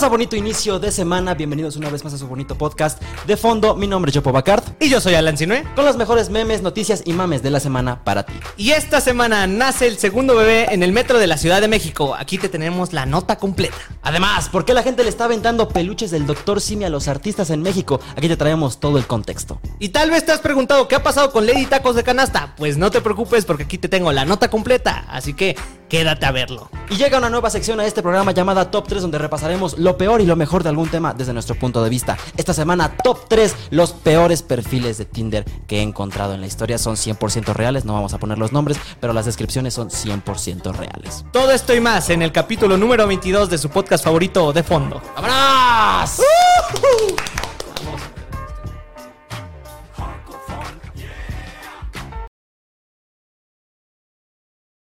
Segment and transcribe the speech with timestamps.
[0.00, 1.34] Raza, bonito inicio de semana.
[1.34, 3.02] Bienvenidos una vez más a su bonito podcast.
[3.26, 4.64] De fondo, mi nombre es Jopo Bacard.
[4.80, 5.62] Y yo soy Alan Sinue.
[5.76, 8.32] Con los mejores memes, noticias y mames de la semana para ti.
[8.56, 12.16] Y esta semana nace el segundo bebé en el metro de la Ciudad de México.
[12.18, 13.76] Aquí te tenemos la nota completa.
[14.00, 16.62] Además, ¿por qué la gente le está aventando peluches del Dr.
[16.62, 18.00] Simi a los artistas en México?
[18.16, 19.60] Aquí te traemos todo el contexto.
[19.80, 22.54] Y tal vez te has preguntado qué ha pasado con Lady Tacos de Canasta.
[22.56, 25.04] Pues no te preocupes porque aquí te tengo la nota completa.
[25.10, 25.56] Así que
[25.90, 26.70] quédate a verlo.
[26.88, 30.20] Y llega una nueva sección a este programa llamada Top 3 donde repasaremos lo peor
[30.20, 32.16] y lo mejor de algún tema desde nuestro punto de vista.
[32.36, 36.78] Esta semana Top 3 los peores perfiles de Tinder que he encontrado en la historia
[36.78, 41.24] son 100% reales, no vamos a poner los nombres, pero las descripciones son 100% reales.
[41.32, 45.00] Todo esto y más en el capítulo número 22 de su podcast favorito de fondo.
[45.16, 46.20] ¡Vámonos!
[46.20, 47.39] Y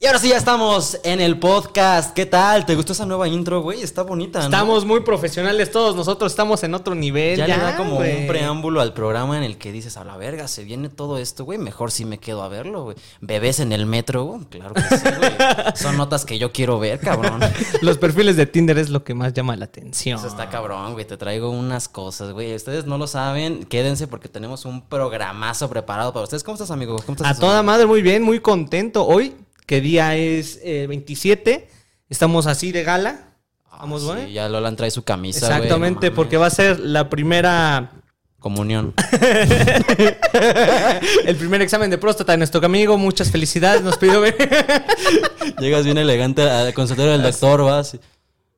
[0.08, 2.14] ahora sí ya estamos en el podcast.
[2.14, 2.66] ¿Qué tal?
[2.66, 3.82] ¿Te gustó esa nueva intro, güey?
[3.82, 4.46] Está bonita, ¿no?
[4.46, 7.38] Estamos muy profesionales todos, nosotros estamos en otro nivel.
[7.38, 8.22] Ya, le da como güey.
[8.22, 11.44] un preámbulo al programa en el que dices, a la verga, se viene todo esto,
[11.44, 11.58] güey.
[11.58, 12.96] Mejor si me quedo a verlo, güey.
[13.20, 14.46] Bebés en el metro, güey.
[14.46, 15.32] Claro que sí, güey.
[15.76, 17.42] Son notas que yo quiero ver, cabrón.
[17.82, 20.20] Los perfiles de Tinder es lo que más llama la atención.
[20.20, 21.04] Eso está cabrón, güey.
[21.04, 22.56] Te traigo unas cosas, güey.
[22.56, 26.46] Ustedes no lo saben, quédense porque tenemos un programazo preparado para ustedes.
[26.46, 26.96] ¿Cómo estás, amigo?
[27.06, 27.38] ¿Cómo estás?
[27.38, 29.06] A toda madre, muy bien, muy contento.
[29.06, 29.36] Hoy,
[29.68, 31.68] que día es eh, 27,
[32.10, 33.36] estamos así de gala.
[33.70, 34.34] Vamos, Ah, Sí, güey.
[34.34, 35.46] ya Lolan trae su camisa.
[35.46, 37.92] Exactamente, no porque va a ser la primera.
[38.40, 38.94] Comunión.
[41.26, 42.98] el primer examen de próstata de nuestro amigo.
[42.98, 44.36] Muchas felicidades, nos pidió ver.
[45.60, 47.98] Llegas bien elegante al consultorio del doctor, vas.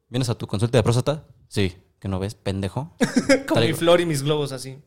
[0.10, 1.24] ¿Vienes a tu consulta de próstata?
[1.48, 1.76] Sí.
[2.00, 2.96] ¿Que no ves, pendejo?
[3.48, 4.78] Con mi flor y mis globos así.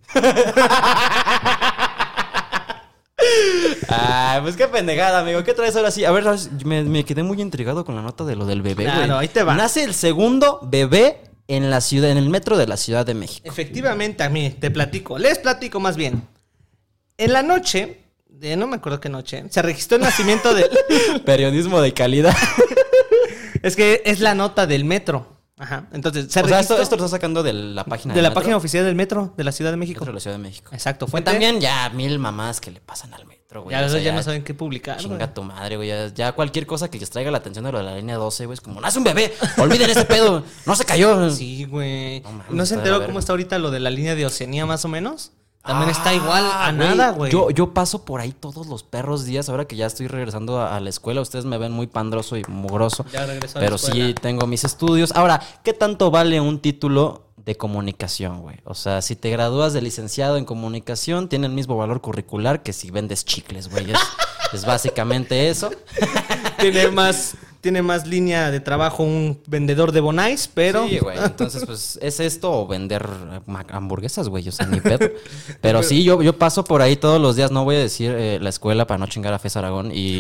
[3.95, 5.43] Ay, pues qué pendejada, amigo.
[5.45, 6.05] ¿Qué traes ahora sí?
[6.05, 6.25] A ver,
[6.65, 8.97] me, me quedé muy intrigado con la nota de lo del bebé, güey.
[8.97, 9.55] Claro, ahí te va.
[9.55, 13.47] Nace el segundo bebé en la ciudad, en el metro de la Ciudad de México.
[13.49, 15.19] Efectivamente, a mí, te platico.
[15.19, 16.27] Les platico más bien.
[17.19, 20.71] En la noche, de no me acuerdo qué noche, se registró el nacimiento del...
[21.25, 22.35] Periodismo de calidad.
[23.63, 25.27] es que es la nota del metro.
[25.59, 25.87] Ajá.
[25.93, 28.31] Entonces, se o sea, esto, esto lo está sacando de la página de del la
[28.31, 28.41] metro.
[28.41, 30.01] página oficial del metro de la Ciudad de México.
[30.01, 30.71] Metro de la Ciudad de México.
[30.73, 31.31] Exacto, Fue fuente.
[31.31, 33.77] también ya mil mamás que le pasan al metro, güey.
[33.77, 34.97] Ya, O sea, ya no saben qué publicar.
[34.97, 35.09] güey.
[35.09, 35.89] Chinga tu madre, güey.
[35.89, 38.47] Ya, ya cualquier cosa que les traiga la atención de lo de la línea 12,
[38.47, 39.35] güey, es como, nace un bebé.
[39.59, 40.43] Olviden ese pedo.
[40.65, 41.31] No se cayó.
[41.31, 42.21] Sí, güey.
[42.23, 44.65] No mames, ¿No, está se enteró cómo está ahorita lo de la línea de Oceanía
[44.67, 45.33] más o menos?
[45.65, 47.31] También está igual Ah, a nada, güey.
[47.31, 49.49] Yo, yo paso por ahí todos los perros días.
[49.49, 52.43] Ahora que ya estoy regresando a, a la escuela, ustedes me ven muy pandroso y
[52.49, 53.07] mugroso.
[53.13, 55.13] Ya regresó a la Pero sí tengo mis estudios.
[55.13, 58.57] Ahora, ¿qué tanto vale un título de comunicación, güey?
[58.65, 62.73] O sea, si te gradúas de licenciado en comunicación, tiene el mismo valor curricular que
[62.73, 63.91] si vendes chicles, güey.
[63.91, 63.99] Es,
[64.53, 65.71] es básicamente eso.
[66.61, 71.17] tiene más tiene más línea de trabajo un vendedor de Bonais, pero Sí, güey.
[71.17, 73.09] Entonces, pues, ¿es esto o vender
[73.69, 74.47] hamburguesas, güey?
[74.49, 75.09] O sea, ni pedo.
[75.61, 77.53] Pero sí, yo, yo paso por ahí todos los días.
[77.53, 79.93] No voy a decir eh, la escuela para no chingar a Fez Aragón.
[79.95, 80.19] Y.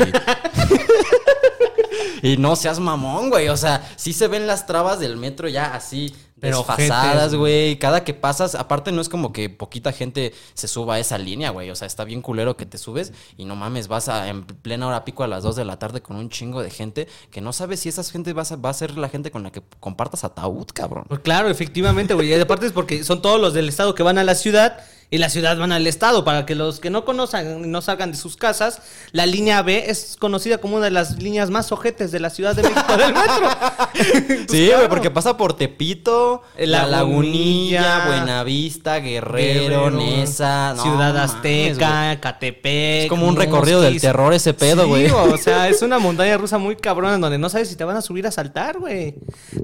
[2.23, 3.49] y no seas mamón, güey.
[3.49, 6.15] O sea, sí se ven las trabas del metro ya así.
[6.43, 7.79] Pero desfasadas, güey.
[7.79, 11.51] Cada que pasas, aparte no es como que poquita gente se suba a esa línea,
[11.51, 11.71] güey.
[11.71, 14.89] O sea, está bien culero que te subes y no mames, vas a en plena
[14.89, 17.53] hora pico a las 2 de la tarde con un chingo de gente que no
[17.53, 20.25] sabes si esa gente va a, va a ser la gente con la que compartas
[20.25, 21.05] ataúd, cabrón.
[21.07, 22.29] Pues claro, efectivamente, güey.
[22.29, 24.81] Y aparte es porque son todos los del estado que van a la ciudad
[25.13, 26.25] y la ciudad van al estado.
[26.25, 28.81] Para que los que no conozcan, no salgan de sus casas,
[29.13, 32.57] la línea B es conocida como una de las líneas más ojetes de la Ciudad
[32.57, 33.51] de México del metro.
[34.49, 34.89] Sí, güey, claro.
[34.89, 41.31] porque pasa por Tepito, La La Lagunilla, Buenavista, Guerrero, Nesa, no Ciudad mames.
[41.35, 43.03] Azteca, Catepec.
[43.05, 45.11] Es como un recorrido del terror ese pedo, Sí, güey.
[45.11, 48.03] o sea, es una montaña rusa muy cabrona donde no sabes si te van a
[48.03, 49.17] subir a saltar, güey.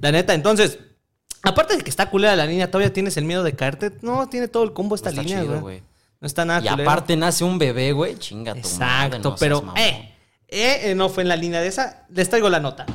[0.02, 0.78] La neta, entonces,
[1.42, 3.92] aparte de que está culera la línea, todavía tienes el miedo de caerte.
[4.02, 5.82] No, tiene todo el combo esta línea, güey.
[6.20, 9.40] No está nada Y aparte nace un bebé, güey, chinga tu madre, Exacto, no seas
[9.40, 9.76] pero, mamón.
[9.78, 10.14] eh,
[10.48, 12.06] eh, eh, no fue en la línea de esa.
[12.10, 12.86] Les traigo la nota.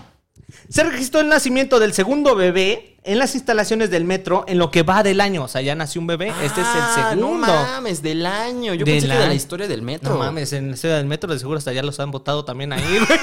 [0.69, 4.83] Se registró el nacimiento del segundo bebé en las instalaciones del metro en lo que
[4.83, 5.43] va del año.
[5.45, 6.27] O sea, ya nació un bebé.
[6.43, 7.47] este es Ah, el segundo.
[7.47, 8.73] No mames, del año.
[8.73, 9.33] Yo Del pensé que de la año.
[9.33, 10.11] historia del metro.
[10.13, 12.73] No mames, en la ciudad del metro de seguro hasta ya los han votado también
[12.73, 13.19] ahí, güey.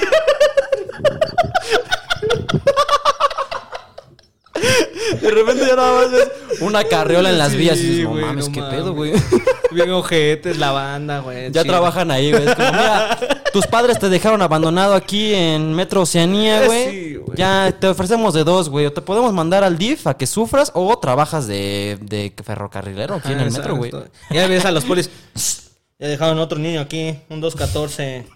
[5.21, 6.27] De repente ya nada más ves
[6.61, 8.75] una carriola en las Sí, vías y dices, no mames, no qué mames.
[8.75, 9.13] pedo, güey.
[9.71, 11.51] Bien ojetes la banda, güey.
[11.51, 11.73] Ya Chido.
[11.73, 12.45] trabajan ahí, güey.
[12.45, 13.19] Como, mira,
[13.53, 16.89] tus padres te dejaron abandonado aquí en Metro Oceanía, Eh, güey.
[16.91, 18.85] sí, ya te ofrecemos de dos, güey.
[18.85, 23.31] O te podemos mandar al DIF a que sufras o trabajas de, de ferrocarrilero aquí
[23.33, 23.91] en el metro, güey.
[24.29, 25.09] Ya ves a los polis.
[25.99, 28.25] Ya dejaron otro niño aquí, un 214.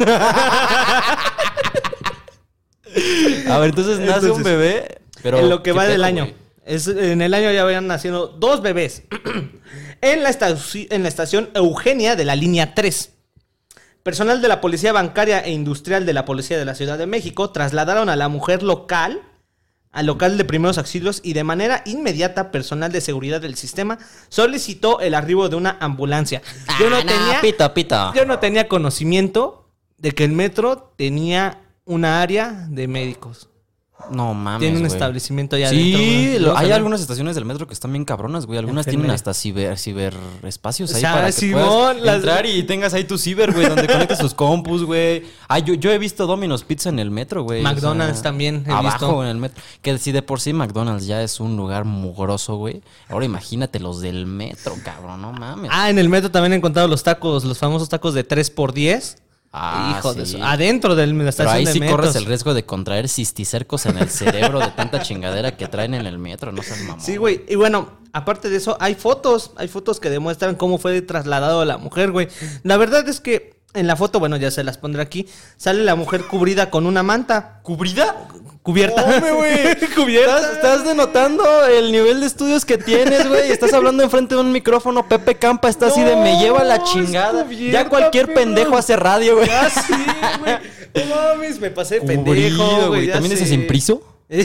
[3.49, 5.39] A ver, entonces nace un bebé, pero...
[5.39, 6.27] en lo que ¿qué va del año.
[6.65, 9.03] Es- en el año ya habían nacido dos bebés.
[10.01, 13.11] en, la estaci- en la estación Eugenia de la línea 3.
[14.03, 17.49] Personal de la Policía Bancaria e Industrial de la Policía de la Ciudad de México
[17.49, 19.21] trasladaron a la mujer local
[19.91, 23.97] al local de primeros auxilios y de manera inmediata personal de seguridad del sistema
[24.29, 26.41] solicitó el arribo de una ambulancia.
[26.79, 28.13] Yo no Ah, tenía Pito, pito.
[28.13, 33.47] yo no tenía conocimiento de que el metro tenía una área de médicos.
[34.11, 34.59] No mames.
[34.59, 34.93] Tiene un güey.
[34.93, 38.59] establecimiento allá Sí, adentro, No hay algunas estaciones del metro que están bien cabronas, güey.
[38.59, 42.93] Algunas tienen hasta ciber, ciberespacios O ahí sea, para que puedas las- entrar y tengas
[42.93, 45.23] ahí tu ciber, güey, donde conectas tus compus, güey.
[45.47, 47.61] Ah, yo, yo he visto Domino's Pizza en el metro, güey.
[47.61, 49.23] o McDonald's también he abajo visto.
[49.23, 49.61] en el metro.
[49.81, 52.81] Que si de por sí McDonald's ya es un lugar mugroso, güey.
[53.09, 55.71] Ahora imagínate los del metro, cabrón, no mames.
[55.73, 59.17] Ah, en el metro también he encontrado los tacos, los famosos tacos de 3x10.
[59.57, 61.95] Ah, Hijo de su- Adentro de la Pero estación ahí de sí metros.
[61.97, 66.05] corres el riesgo de contraer cisticercos en el cerebro de tanta chingadera que traen en
[66.05, 66.99] el metro, no seas mamón.
[67.01, 67.45] Sí, güey.
[67.47, 69.51] Y bueno, aparte de eso, hay fotos.
[69.55, 72.27] Hay fotos que demuestran cómo fue trasladado a la mujer, güey.
[72.63, 75.27] La verdad es que en la foto, bueno, ya se las pondré aquí,
[75.57, 77.59] sale la mujer cubrida con una manta.
[77.63, 78.27] ¿Cubrida?
[78.65, 79.03] Cubierta.
[79.03, 79.79] Hombre, güey.
[79.95, 80.37] Cubierta.
[80.39, 83.51] Estás, estás denotando el nivel de estudios que tienes, güey.
[83.51, 85.07] Estás hablando enfrente de un micrófono.
[85.07, 87.45] Pepe Campa está así de me lleva la chingada.
[87.51, 89.47] Ya cualquier pendejo hace radio, güey.
[89.51, 89.93] Ah, sí,
[90.39, 91.07] güey.
[91.07, 93.05] No mames, me pasé de pendejo, güey.
[93.05, 94.01] ya ¿También ese sin priso?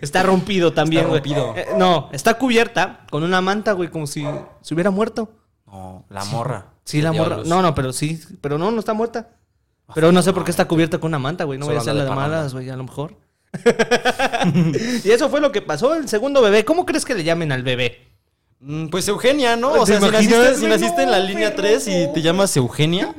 [0.00, 1.20] Está rompido también, Está güey.
[1.34, 1.54] rompido.
[1.58, 4.24] Eh, no, está cubierta con una manta, güey, como si
[4.62, 5.30] se hubiera muerto.
[5.66, 6.68] No, la morra.
[6.84, 7.42] Sí, la morra.
[7.44, 8.18] No, no, pero sí.
[8.40, 9.28] Pero no, no está muerta.
[9.94, 11.58] Pero no sé por qué está cubierta con una manta, güey.
[11.58, 13.14] No voy a hacer las malas, güey, a lo mejor.
[15.04, 15.94] y eso fue lo que pasó.
[15.94, 16.64] El segundo bebé.
[16.64, 18.06] ¿Cómo crees que le llamen al bebé?
[18.60, 19.72] Mm, Pues Eugenia, ¿no?
[19.72, 22.12] ¿Te O sea, si naciste, si en la No, línea güey, 3 y no.
[22.12, 23.14] te llamas Eugenia,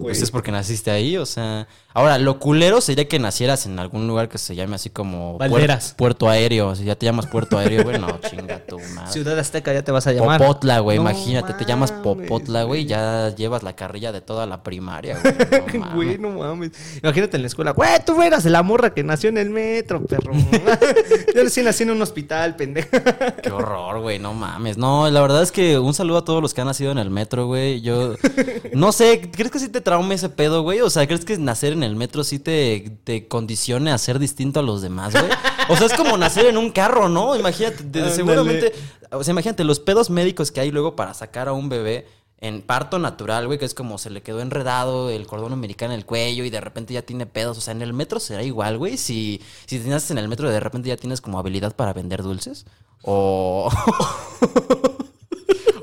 [0.00, 1.68] pues es porque naciste ahí, o sea.
[1.96, 5.94] Ahora, lo culero sería que nacieras en algún lugar que se llame así como Puer-.
[5.96, 6.76] Puerto Aéreo.
[6.76, 9.10] Si ya te llamas Puerto Aéreo, güey, no, chinga tu madre.
[9.10, 10.38] Ciudad Azteca ya te vas a llamar.
[10.38, 14.62] Popotla, güey, No imagínate, te llamas Popotla, güey, ya llevas la carrilla de toda la
[14.62, 15.34] primaria, güey.
[15.72, 15.94] no mames.
[15.94, 16.72] Güey, no mames.
[17.02, 17.70] Imagínate en la escuela.
[17.70, 20.34] Güey, tú eras la morra que nació en el metro, perro.
[21.34, 22.90] Yo sí nací en un hospital, pendejo.
[23.42, 24.76] Qué horror, güey, no mames.
[24.76, 27.08] No, la verdad es que un saludo a todos los que han nacido en el
[27.08, 27.80] metro, güey.
[27.80, 28.16] Yo
[28.74, 30.82] no sé, ¿crees que sí te traume ese pedo, güey?
[30.82, 34.58] O sea, ¿crees que nacer en el metro sí te, te condicione a ser distinto
[34.58, 35.30] a los demás, güey?
[35.68, 37.36] O sea, es como nacer en un carro, ¿no?
[37.36, 38.72] Imagínate, de- seguramente,
[39.12, 42.60] o sea, imagínate los pedos médicos que hay luego para sacar a un bebé en
[42.62, 46.04] parto natural, güey, que es como se le quedó enredado el cordón umbilical en el
[46.04, 47.56] cuello y de repente ya tiene pedos.
[47.56, 48.96] O sea, en el metro será igual, güey.
[48.98, 52.22] Si, si te naces en el metro de repente ya tienes como habilidad para vender
[52.22, 52.66] dulces.
[53.02, 53.70] O.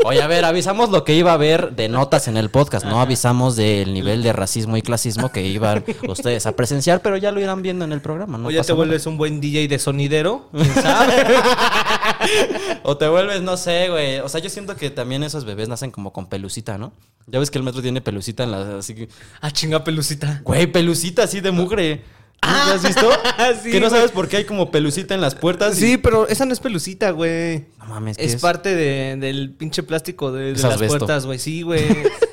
[0.06, 3.00] Oye, a ver, avisamos lo que iba a haber de notas en el podcast, no
[3.00, 7.40] avisamos del nivel de racismo y clasismo que iban ustedes a presenciar, pero ya lo
[7.40, 8.50] irán viendo en el programa, ¿no?
[8.50, 8.76] o ya te nada.
[8.76, 10.50] vuelves un buen DJ de sonidero.
[10.52, 11.26] ¿Quién sabe?
[12.84, 14.20] O te vuelves, no sé, güey.
[14.20, 16.94] O sea, yo siento que también esos bebés nacen como con pelucita, ¿no?
[17.28, 18.78] Ya ves que el metro tiene pelucita en la.
[18.78, 19.10] Así que.
[19.42, 20.42] ah, chinga pelucita.
[20.44, 22.04] Güey, pelucita así de mugre.
[22.46, 23.10] ¿No has visto?
[23.64, 25.78] sí, que no sabes por qué hay como pelucita en las puertas.
[25.78, 27.66] y- Sí, pero esa no es pelucita, güey.
[27.80, 28.42] No mames, ¿qué Es, es?
[28.42, 30.98] parte de- del pinche plástico de, las asbesto.
[31.00, 31.40] puertas, güey.
[31.40, 31.86] Sí, güey.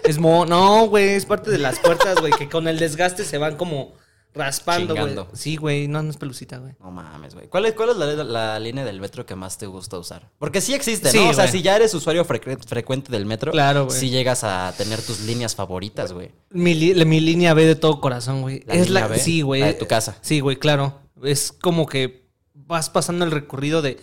[0.05, 0.47] es mo...
[0.47, 3.95] No, güey, es parte de las puertas, güey, que con el desgaste se van como
[4.35, 5.17] raspando, güey.
[5.32, 6.75] Sí, güey, no, no es pelucita, güey.
[6.81, 7.49] No mames, güey.
[7.49, 10.31] ¿Cuál es, cuál es la, la línea del metro que más te gusta usar?
[10.38, 11.12] Porque sí existe, ¿no?
[11.12, 13.99] Sí, o sea, si ya eres usuario frecue- frecuente del metro, Claro, güey.
[13.99, 16.31] sí llegas a tener tus líneas favoritas, güey.
[16.50, 18.62] Mi, li- mi línea B de todo corazón, güey.
[18.66, 19.19] ¿La Es línea la, B?
[19.19, 19.61] sí, güey.
[19.61, 20.16] La de tu casa.
[20.21, 21.00] Sí, güey, claro.
[21.23, 23.99] Es como que vas pasando el recorrido de,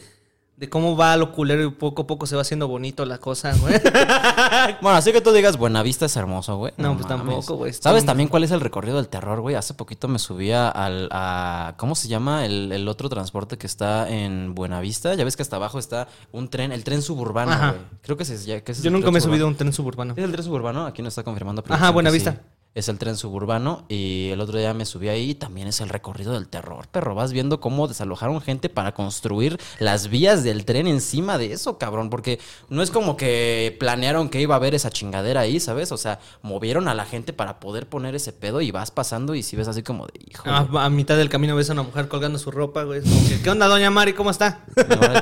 [0.58, 3.56] de cómo va lo culero y poco a poco se va haciendo bonito la cosa,
[3.56, 3.76] güey.
[4.82, 6.74] Bueno, así que tú digas, Buenavista es hermoso, güey.
[6.78, 7.74] No, pues tampoco, güey.
[7.74, 9.56] ¿Sabes también cuál es el recorrido del terror, güey?
[9.56, 11.76] Hace poquito me subía al, a...
[11.78, 15.14] ¿Cómo se llama el, el otro transporte que está en Buenavista?
[15.14, 17.72] Ya ves que hasta abajo está un tren, el tren suburbano, Ajá.
[17.72, 17.84] güey.
[18.02, 18.62] Creo que es ya...
[18.62, 20.14] que ese Yo nunca me he subido a un tren suburbano.
[20.18, 20.86] ¿Es el tren suburbano?
[20.86, 21.64] Aquí nos está confirmando.
[21.70, 22.32] Ajá, Buenavista.
[22.32, 22.57] sí.
[22.78, 25.90] Es el tren suburbano y el otro día me subí ahí y también es el
[25.90, 27.16] recorrido del terror, perro.
[27.16, 32.12] Vas viendo cómo desalojaron gente para construir las vías del tren encima de eso, cabrón.
[32.12, 35.92] Porque no es como que planearon que iba a haber esa chingadera ahí, ¿sabes?
[35.92, 39.42] O sea, movieron a la gente para poder poner ese pedo y vas pasando y
[39.42, 40.44] si ves así como de hijo.
[40.46, 43.02] Ah, a mitad del camino ves a una mujer colgando su ropa, güey.
[43.44, 44.14] ¿Qué onda, doña Mari?
[44.14, 44.66] ¿Cómo está?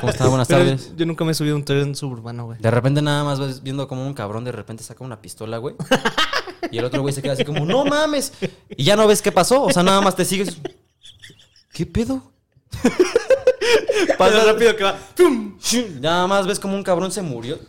[0.02, 0.28] ¿Cómo está?
[0.28, 0.92] Buenas tardes.
[0.98, 2.60] Yo nunca me he subido a un tren suburbano, güey.
[2.60, 5.76] De repente nada más vas viendo como un cabrón de repente saca una pistola, güey.
[6.72, 8.34] Y el otro güey se queda así como, no mames.
[8.76, 9.64] Y ya no ves qué pasó.
[9.64, 10.58] O sea, nada más te sigues.
[11.72, 12.22] ¿Qué pedo?
[14.18, 14.98] Pasa rápido que va.
[15.16, 15.58] ¡Pum!
[16.00, 17.60] Nada más ves como un cabrón se murió.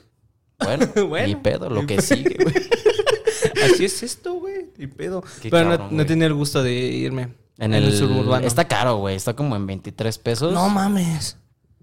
[0.59, 1.26] Bueno, Bueno.
[1.28, 2.54] ni pedo, lo que sigue, güey.
[3.64, 4.71] Así es esto, güey.
[4.76, 5.23] Ni pedo.
[5.42, 6.06] Qué Pero no- cabrón, no, güey.
[6.06, 7.23] tenía el gusto de irme.
[7.59, 8.47] En, En el, el suburbano.
[8.47, 9.16] Está caro, güey.
[9.16, 10.52] Está como en 23 pesos.
[10.52, 11.37] No mames.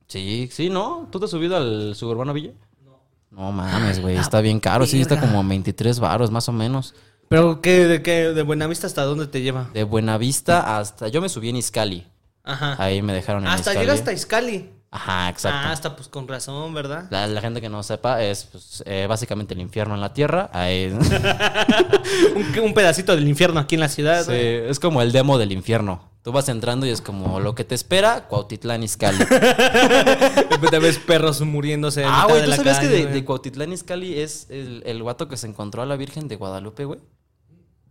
[0.08, 1.08] Sí, sí, ¿no?
[1.12, 2.52] ¿Tú te has subido al suburbano Villa?
[2.84, 3.00] No.
[3.32, 4.16] No mames, güey.
[4.18, 4.86] Está bien caro.
[4.86, 6.94] Sí, está como 23 varos, más o menos.
[7.30, 7.88] ¿Pero qué?
[7.88, 8.30] ¿De qué?
[8.34, 9.70] ¿De Buenavista hasta dónde te lleva?
[9.74, 11.08] De Buenavista hasta...
[11.08, 12.08] Yo me subí en Iscali.
[12.44, 12.76] Ajá.
[12.78, 13.80] Ahí me dejaron en Hasta Izcali.
[13.80, 14.70] llega hasta Iscali.
[14.92, 15.58] Ajá, exacto.
[15.70, 17.08] Ah, hasta pues con razón, ¿verdad?
[17.10, 20.52] La, la gente que no sepa es pues, eh, básicamente el infierno en la tierra.
[20.54, 20.92] Ahí-
[22.36, 24.22] un, un pedacito del infierno aquí en la ciudad.
[24.22, 24.70] Sí, güey.
[24.70, 26.12] es como el demo del infierno.
[26.22, 29.26] Tú vas entrando y es como lo que te espera, Cuautitlán Izcalli.
[30.70, 33.02] Te ves perros muriéndose en ah, mitad güey, de ¿tú la sabes que calle, de,
[33.04, 33.14] güey?
[33.14, 36.86] de Cuautitlán Izcalli es el, el guato que se encontró a la Virgen de Guadalupe,
[36.86, 37.00] güey?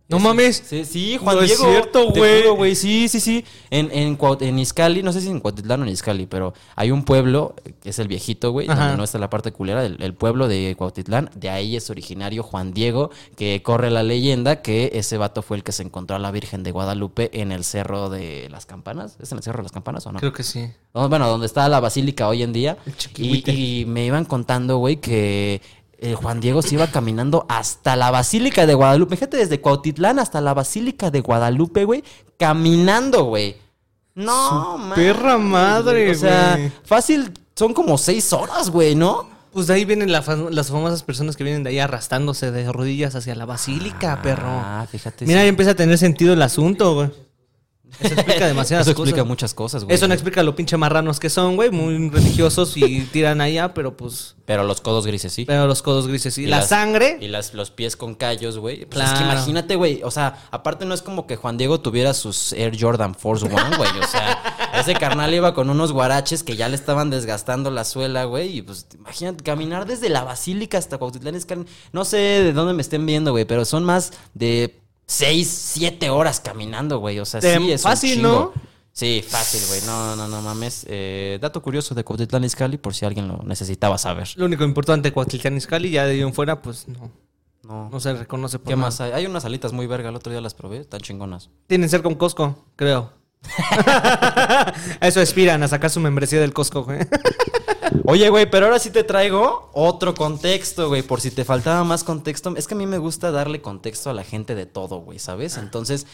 [0.09, 0.61] No mames.
[0.65, 1.63] Sí, sí, Juan No es Diego.
[1.63, 2.09] cierto,
[2.55, 2.75] güey.
[2.75, 3.45] Sí, sí, sí.
[3.69, 7.03] En, en, en Izcalli, no sé si en Cuautitlán o en Izcalli, pero hay un
[7.03, 10.47] pueblo, que es el viejito, güey, donde no está la parte culera, el, el pueblo
[10.47, 11.29] de Cuautitlán.
[11.35, 15.63] De ahí es originario Juan Diego, que corre la leyenda que ese vato fue el
[15.63, 19.17] que se encontró a la Virgen de Guadalupe en el Cerro de las Campanas.
[19.21, 20.19] ¿Es en el Cerro de las Campanas o no?
[20.19, 20.69] Creo que sí.
[20.93, 22.77] No, Bueno, donde está la basílica hoy en día.
[22.85, 25.61] El Y, y me iban contando, güey, que
[25.97, 29.15] eh, Juan Diego se iba caminando hasta la basílica de Guadalupe.
[29.15, 32.03] Fíjate, desde Cuautitlán hasta la basílica de Guadalupe, güey.
[32.37, 33.55] Caminando, güey.
[34.15, 36.71] No, Su mames, perra madre, O sea, güey.
[36.83, 39.27] fácil, son como seis horas, güey, ¿no?
[39.53, 42.71] Pues de ahí vienen la fam- las famosas personas que vienen de ahí arrastrándose de
[42.71, 44.49] rodillas hacia la basílica, perro.
[44.49, 45.25] Ah, fíjate.
[45.25, 45.43] Mira, sí.
[45.43, 47.11] ahí empieza a tener sentido el asunto, güey.
[47.99, 49.27] Eso explica demasiadas Eso explica cosas.
[49.27, 49.95] muchas cosas, güey.
[49.95, 53.95] Eso no explica lo pinche marranos que son, güey, muy religiosos y tiran allá, pero
[53.95, 54.35] pues...
[54.45, 55.45] Pero los codos grises, sí.
[55.45, 56.43] Pero los codos grises, sí.
[56.43, 57.17] Y la las- sangre...
[57.21, 58.85] Y las, los pies con callos, güey.
[58.85, 59.31] Pues es que Claro.
[59.33, 60.01] imagínate, güey.
[60.03, 63.77] O sea, aparte no es como que Juan Diego tuviera sus Air Jordan Force One,
[63.77, 63.89] güey.
[63.99, 68.25] O sea, ese carnal iba con unos guaraches que ya le estaban desgastando la suela,
[68.25, 68.57] güey.
[68.57, 71.65] Y pues, imagínate, caminar desde la Basílica hasta Cuautitlán Izcalli.
[71.93, 76.39] No sé de dónde me estén viendo, güey, pero son más de 6, 7 horas
[76.39, 77.19] caminando, güey.
[77.19, 78.27] O sea, sí, es un fácil, chingo.
[78.55, 78.73] ¿no?
[78.91, 79.81] Sí, fácil, güey.
[79.85, 80.85] No, no, no mames.
[80.87, 84.29] Eh, dato curioso de Cuautitlán Izcalli, por si alguien lo necesitaba saber.
[84.35, 87.11] Lo único importante de Cuautitlán Izcalli, ya de ahí en fuera, pues no,
[87.63, 87.89] No.
[87.89, 88.87] no se reconoce por ¿Qué nada.
[88.87, 89.11] más hay?
[89.13, 91.49] Hay unas alitas muy verga, el otro día las probé, están chingonas.
[91.67, 93.11] Tienen cerca un Costco, creo.
[93.67, 96.99] A Eso aspiran, a sacar su membresía del Costco, güey.
[98.05, 102.03] Oye, güey, pero ahora sí te traigo otro contexto, güey, por si te faltaba más
[102.03, 102.53] contexto.
[102.55, 105.57] Es que a mí me gusta darle contexto a la gente de todo, güey, ¿sabes?
[105.57, 106.07] Entonces,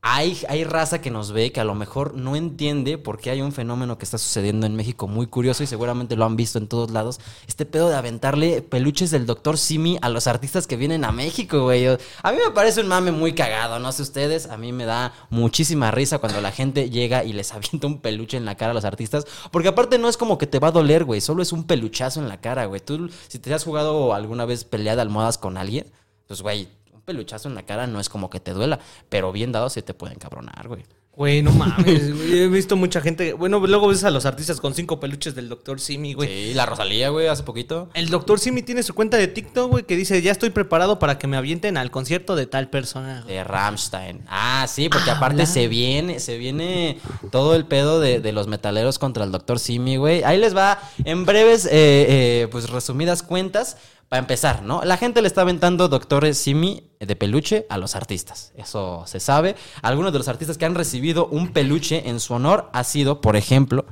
[0.00, 3.42] hay, hay raza que nos ve que a lo mejor no entiende por qué hay
[3.42, 6.68] un fenómeno que está sucediendo en México muy curioso y seguramente lo han visto en
[6.68, 7.18] todos lados.
[7.48, 9.58] Este pedo de aventarle peluches del Dr.
[9.58, 11.86] Simi a los artistas que vienen a México, güey.
[11.86, 14.46] A mí me parece un mame muy cagado, no sé ustedes.
[14.46, 18.36] A mí me da muchísima risa cuando la gente llega y les avienta un peluche
[18.36, 19.26] en la cara a los artistas.
[19.50, 21.20] Porque aparte no es como que te va a doler, güey.
[21.20, 22.80] Solo es un peluchazo en la cara, güey.
[22.80, 25.90] Tú, si te has jugado alguna vez pelea de almohadas con alguien,
[26.28, 26.68] pues, güey,
[27.08, 28.78] peluchazo en la cara no es como que te duela.
[29.08, 30.84] Pero bien dado sí te pueden cabronar, güey.
[31.12, 32.14] Güey, no mames.
[32.16, 32.42] güey.
[32.42, 33.32] He visto mucha gente.
[33.32, 35.80] Bueno, luego ves a los artistas con cinco peluches del Dr.
[35.80, 36.28] Simi, güey.
[36.28, 37.90] Sí, la Rosalía, güey, hace poquito.
[37.94, 38.38] El Dr.
[38.38, 41.36] Simi tiene su cuenta de TikTok, güey, que dice: Ya estoy preparado para que me
[41.36, 43.22] avienten al concierto de tal persona.
[43.24, 43.34] güey".
[43.34, 44.20] De Rammstein.
[44.28, 47.00] Ah, sí, porque Ah, aparte se viene, se viene
[47.32, 49.58] todo el pedo de, de los metaleros contra el Dr.
[49.58, 50.22] Simi, güey.
[50.22, 53.76] Ahí les va en breves, eh, eh, pues resumidas cuentas.
[54.08, 54.82] Para empezar, ¿no?
[54.84, 56.34] La gente le está aventando Dr.
[56.34, 58.52] Simi de peluche a los artistas.
[58.56, 59.54] Eso se sabe.
[59.82, 63.36] Algunos de los artistas que han recibido un peluche en su honor ha sido, por
[63.36, 63.84] ejemplo,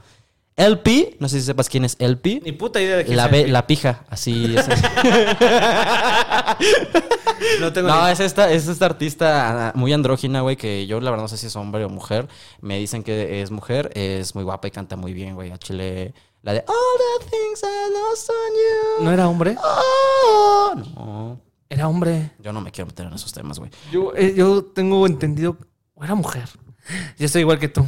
[0.57, 1.19] LP.
[1.21, 2.41] No sé si sepas quién es LP.
[2.43, 4.67] Ni puta idea de quién La, be- la pija, así es.
[7.61, 11.01] No tengo No, ni- es esta, es esta artista ah, muy andrógina, güey, que yo
[11.01, 12.29] la verdad no sé si es hombre o mujer.
[12.61, 15.51] Me dicen que es mujer, es muy guapa y canta muy bien, güey.
[15.53, 16.15] A Chile,
[16.47, 19.05] la de All the things I lost on you.
[19.05, 19.57] ¿No era hombre?
[19.63, 22.31] Oh, no, Era hombre.
[22.39, 23.71] yo no me quiero meter en esos temas, güey.
[23.91, 25.57] Yo, eh, yo tengo entendido.
[26.01, 26.49] Era mujer.
[27.19, 27.85] Yo estoy igual que tú.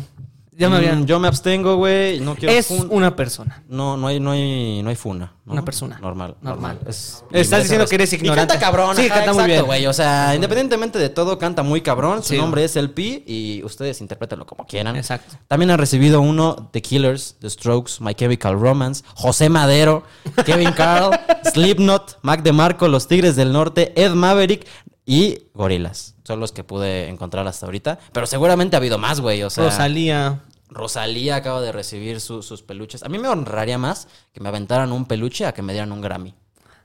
[0.59, 1.07] Ya me Mm, habían.
[1.07, 2.19] Yo me abstengo, güey.
[2.19, 3.62] No quiero es fun- una persona.
[3.69, 5.33] No, no hay, no hay, no hay funa.
[5.47, 5.53] ¿no?
[5.53, 5.99] Una persona.
[6.03, 6.35] Normal.
[6.43, 6.75] Normal.
[6.75, 6.88] Normal.
[6.91, 8.55] Es- Estás diciendo que eres res- ignorante.
[8.55, 8.97] Y canta cabrón.
[8.97, 9.67] Sí, ajá, canta muy exacto, bien.
[9.67, 9.87] güey.
[9.87, 12.23] O sea, independientemente de todo, canta muy cabrón.
[12.25, 12.37] Su Sí.
[12.38, 14.97] nombre es LP y ustedes interprétenlo como quieran.
[14.97, 15.37] Exacto.
[15.47, 20.03] También han recibido uno The Killers, The Strokes, My Chemical Romance, José Madero,
[20.45, 21.12] Kevin Carl,
[21.55, 24.67] Slipknot, Mac DeMarco, Los Tigres del Norte, Ed Maverick
[25.09, 26.15] y Gorilas.
[26.25, 27.99] Son los que pude encontrar hasta ahorita.
[28.12, 29.43] Pero seguramente ha habido más, güey.
[29.43, 30.41] O sea, Rosalía.
[30.69, 33.03] Rosalía acaba de recibir su- sus peluches.
[33.03, 36.03] A mí me honraría más que me aventaran un peluche a que me dieran un
[36.03, 36.35] Grammy.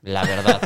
[0.03, 0.59] La verdad.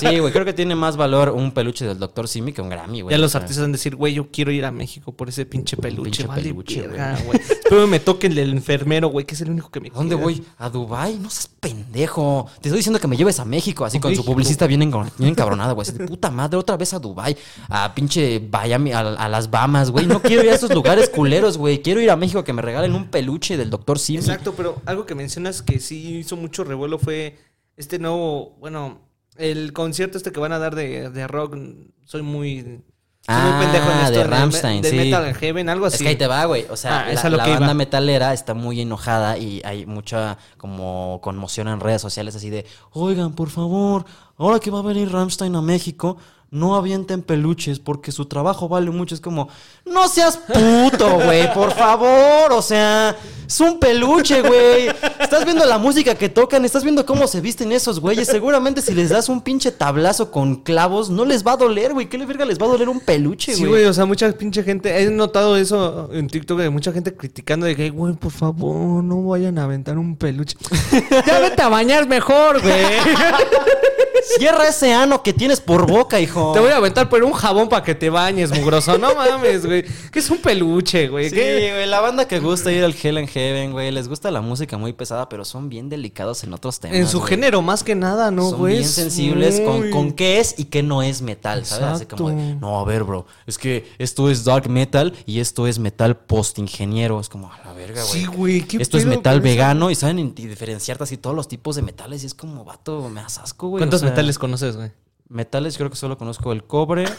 [0.00, 2.26] Sí, güey, creo que tiene más valor un peluche del Dr.
[2.26, 3.14] Simi que un Grammy, güey.
[3.14, 5.76] Ya los artistas van a decir, güey, yo quiero ir a México por ese pinche
[5.76, 6.02] peluche.
[6.02, 7.40] pinche vale, peluche, güey.
[7.40, 10.16] Espero me toque el del enfermero, güey, que es el único que me ¿A ¿Dónde
[10.16, 10.24] queda.
[10.24, 10.44] voy?
[10.58, 11.16] ¿A Dubai?
[11.16, 12.46] No seas pendejo.
[12.60, 15.86] Te estoy diciendo que me lleves a México, así con su publicista bien, encabronada, güey.
[15.88, 17.36] De puta madre, otra vez a Dubai,
[17.68, 20.06] a pinche Miami, a, a las Bahamas, güey.
[20.06, 21.82] No quiero ir a esos lugares culeros, güey.
[21.82, 24.00] Quiero ir a México que me regalen un peluche del Dr.
[24.00, 24.18] Simi.
[24.18, 27.36] Exacto, pero algo que mencionas que sí hizo mucho revuelo fue
[27.82, 29.00] este nuevo, bueno,
[29.36, 31.56] el concierto este que van a dar de, de rock.
[32.04, 32.82] Soy muy, soy
[33.28, 34.18] Ah, muy pendejo en esto.
[34.18, 34.96] de Rammstein, de sí.
[34.96, 35.96] Metal Heaven, algo así.
[35.96, 36.66] Es que ahí te va, güey.
[36.70, 37.74] O sea, Ah, la, banda iba.
[37.74, 43.34] metalera está muy enojada y hay mucha como conmoción en redes sociales así de, oigan,
[43.34, 44.04] por favor,
[44.36, 46.16] ahora que va a venir Ramstein a México,
[46.52, 49.14] no avienten peluches porque su trabajo vale mucho.
[49.14, 49.48] Es como,
[49.86, 52.52] no seas puto, güey, por favor.
[52.52, 53.16] O sea,
[53.46, 54.88] es un peluche, güey.
[55.18, 58.28] Estás viendo la música que tocan, estás viendo cómo se visten esos güeyes.
[58.28, 62.10] Seguramente si les das un pinche tablazo con clavos, no les va a doler, güey.
[62.10, 63.70] ¿Qué le verga les va a doler un peluche, Sí, güey?
[63.70, 65.02] güey, o sea, mucha pinche gente.
[65.02, 69.22] He notado eso en TikTok de mucha gente criticando de que, güey, por favor, no
[69.24, 70.58] vayan a aventar un peluche.
[71.26, 72.84] ya vete a bañar mejor, güey.
[74.38, 76.41] Cierra ese ano que tienes por boca, hijo.
[76.52, 78.98] Te voy a aventar por un jabón para que te bañes, mugroso.
[78.98, 79.84] No mames, güey.
[80.10, 81.28] Que es un peluche, güey.
[81.30, 81.72] Sí, ¿Qué?
[81.74, 84.76] güey, la banda que gusta ir al Hell and Heaven, güey, les gusta la música
[84.78, 86.96] muy pesada, pero son bien delicados en otros temas.
[86.96, 87.30] En su güey.
[87.30, 88.74] género, más que nada, ¿no, son güey?
[88.74, 91.84] bien Es sensibles con, muy- con qué es y qué no es metal, ¿sabes?
[91.86, 92.58] Así como, de, Exacto.
[92.60, 97.20] no, a ver, bro, es que esto es dark metal y esto es metal post-ingeniero.
[97.20, 98.20] Es como, a la verga, güey.
[98.20, 98.62] Sí, güey.
[98.62, 102.26] ¿qué Esto es metal vegano y saben diferenciarte así todos los tipos de metales y
[102.26, 103.80] es como, vato, me das asco, güey.
[103.80, 104.90] ¿Cuántos o sea, metales conoces, güey?
[105.32, 107.04] Metales, creo que solo conozco el cobre.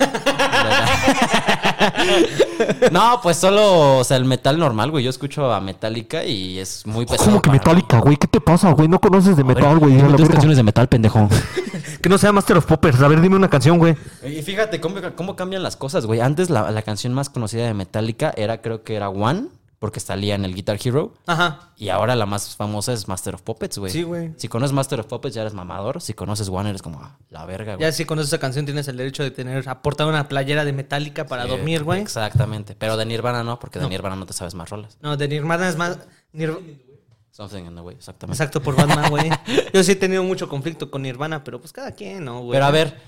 [2.92, 5.04] no, pues solo, o sea, el metal normal, güey.
[5.04, 7.26] Yo escucho a Metallica y es muy pesado.
[7.26, 8.18] ¿Cómo que Metallica, güey?
[8.18, 8.88] ¿Qué te pasa, güey?
[8.88, 9.96] No conoces de metal, güey.
[9.96, 10.28] verga.
[10.28, 11.28] canciones de metal, pendejo.
[12.02, 13.00] Que no sea Master of Poppers.
[13.02, 13.96] A ver, dime una canción, güey.
[14.26, 16.20] Y fíjate cómo, cómo cambian las cosas, güey.
[16.20, 19.48] Antes la, la canción más conocida de Metallica era, creo que era One,
[19.84, 21.14] porque salía en el Guitar Hero.
[21.26, 21.74] Ajá.
[21.76, 23.92] Y ahora la más famosa es Master of Puppets, güey.
[23.92, 24.32] Sí, güey.
[24.38, 26.02] Si conoces Master of Puppets ya eres mamador.
[26.02, 27.82] Si conoces One eres como ah, la verga, güey.
[27.86, 31.26] Ya si conoces esa canción tienes el derecho de tener, aportar una playera de Metallica
[31.26, 32.00] para Sí, dormir, güey.
[32.00, 32.76] Exactamente.
[32.80, 33.90] Pero de Nirvana no, porque de No.
[33.90, 34.98] Nirvana no te sabes más rolas.
[35.02, 36.00] No, de Nirvana es más...
[36.32, 36.80] Nir-
[37.32, 38.42] Something in the way, exactamente.
[38.42, 39.30] Exacto, por Batman, güey.
[39.74, 42.54] Yo sí he tenido mucho conflicto con Nirvana, pero pues cada quien, ¿no, güey?
[42.54, 43.02] Pero a ver,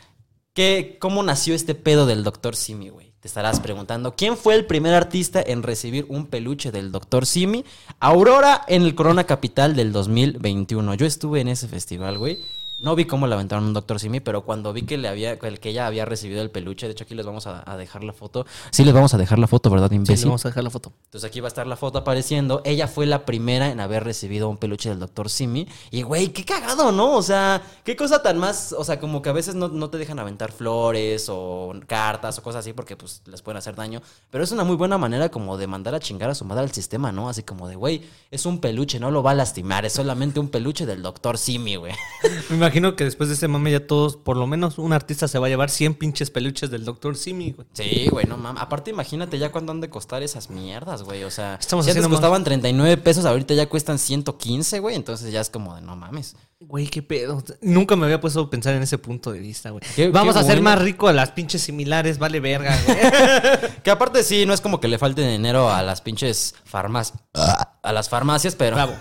[0.53, 2.57] ¿qué, ¿cómo nació este pedo del Dr.
[2.57, 3.04] Simi, güey?
[3.25, 7.25] Te estarás preguntando, ¿quién fue el primer artista en recibir un peluche del Dr.
[7.25, 7.65] Simi?
[7.99, 10.93] Aurora en el Corona Capital del 2021.
[10.93, 12.37] Yo estuve en ese festival, güey.
[12.79, 13.99] No vi cómo le aventaron un Dr.
[13.99, 16.91] Simi, pero cuando vi que le había, el que ella había recibido el peluche, de
[16.91, 18.45] hecho aquí les vamos a, a dejar la foto.
[18.71, 20.25] Sí, les vamos a dejar la foto, ¿verdad, Sí, imbécil?
[20.25, 20.91] le vamos a dejar la foto.
[21.05, 22.61] Entonces aquí va a estar la foto apareciendo.
[22.65, 25.29] Ella fue la primera en haber recibido un peluche del Dr.
[25.29, 25.67] Simi.
[25.89, 27.13] Y güey, qué cagado, ¿no?
[27.13, 28.73] O sea, qué cosa tan más.
[28.77, 32.43] O sea, como que a veces no, no te dejan aventar flores o cartas o
[32.43, 34.01] cosas así porque pues les pueden hacer daño.
[34.29, 36.71] Pero es una muy buena manera como de mandar a chingar a su madre al
[36.71, 37.29] sistema, ¿no?
[37.29, 39.85] Así como de, güey, es un peluche, no lo va a lastimar.
[39.85, 41.37] Es solamente un peluche del Dr.
[41.37, 41.93] Simi, güey.
[42.75, 45.45] Imagino que después de ese mame ya todos, por lo menos un artista se va
[45.45, 47.15] a llevar 100 pinches peluches del Dr.
[47.15, 47.65] Simi, güey.
[47.71, 48.61] Sí, güey, no mames.
[48.61, 51.23] Aparte, imagínate ya cuánto han de costar esas mierdas, güey.
[51.23, 54.97] O sea, Estamos si antes más- costaban 39 pesos, ahorita ya cuestan 115, güey.
[54.97, 56.35] Entonces ya es como de no mames.
[56.59, 57.41] Güey, qué pedo.
[57.61, 59.81] Nunca me había puesto a pensar en ese punto de vista, güey.
[59.95, 60.69] Qué- Vamos qué a hacer bueno.
[60.71, 62.97] más rico a las pinches similares, vale verga, güey.
[63.83, 67.19] Que aparte sí, no es como que le falte dinero a las pinches farmacias.
[67.33, 68.75] A las farmacias, pero.
[68.75, 68.95] Bravo.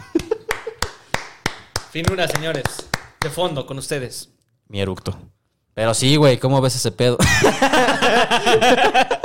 [1.91, 2.65] Finura, señores.
[3.25, 4.29] De fondo, con ustedes.
[4.69, 5.19] Mi eructo.
[5.73, 7.17] Pero sí, güey, ¿cómo ves ese pedo?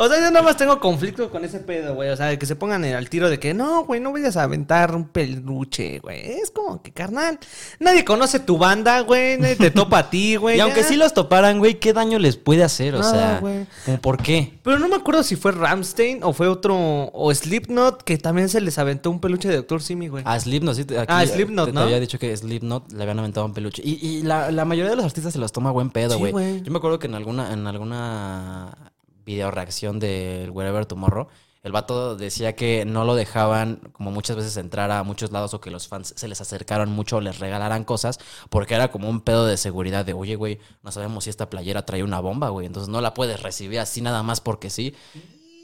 [0.00, 2.10] O sea, yo nada más tengo conflicto con ese pedo, güey.
[2.10, 4.44] O sea, de que se pongan al tiro de que no, güey, no vayas a
[4.44, 6.20] aventar un peluche, güey.
[6.40, 7.38] Es como que, carnal,
[7.80, 9.38] nadie conoce tu banda, güey.
[9.38, 10.56] Nadie te topa a ti, güey.
[10.58, 12.94] y aunque sí los toparan, güey, ¿qué daño les puede hacer?
[12.94, 13.66] O Nada, sea, güey.
[13.84, 14.60] ¿como ¿por qué?
[14.62, 16.76] Pero no me acuerdo si fue Ramstein o fue otro.
[17.12, 20.22] O Slipknot, que también se les aventó un peluche de Doctor Simi, güey.
[20.26, 20.84] A Slipknot, sí.
[20.84, 21.80] te- Aquí Ah, Slipknot, te, te ¿no?
[21.80, 23.82] había dicho que Slipknot le habían aventado un peluche.
[23.84, 26.30] Y, y la, la mayoría de los artistas se los toma buen pedo, Sí, güey.
[26.32, 26.62] güey.
[26.62, 28.87] Yo me acuerdo que en alguna, en alguna
[29.28, 31.28] video reacción del Wherever Tomorrow,
[31.62, 35.60] el vato decía que no lo dejaban como muchas veces entrar a muchos lados o
[35.60, 39.20] que los fans se les acercaron mucho o les regalaran cosas porque era como un
[39.20, 42.66] pedo de seguridad de, oye, güey, no sabemos si esta playera trae una bomba, güey,
[42.66, 44.94] entonces no la puedes recibir así nada más porque sí.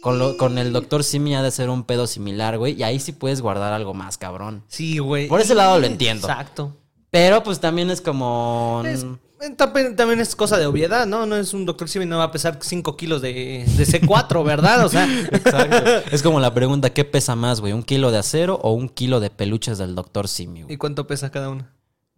[0.03, 3.00] Con, lo- con el Doctor Simi ha de ser un pedo similar, güey, y ahí
[3.00, 4.62] sí puedes guardar algo más, cabrón.
[4.68, 5.29] Sí, güey.
[5.29, 6.27] Por ese lado lo entiendo.
[6.29, 6.77] Exacto.
[7.11, 8.83] Pero pues también es como...
[8.85, 9.07] Es-
[9.57, 11.26] también, también es cosa de obviedad, ¿no?
[11.26, 14.85] No es un Doctor Simi, no va a pesar 5 kilos de, de C4, ¿verdad?
[14.85, 15.76] O sea, Exacto.
[16.11, 17.72] Es como la pregunta, ¿qué pesa más, güey?
[17.72, 20.74] ¿Un kilo de acero o un kilo de peluches del Doctor Simi, güey?
[20.74, 21.66] ¿y cuánto pesa cada uno?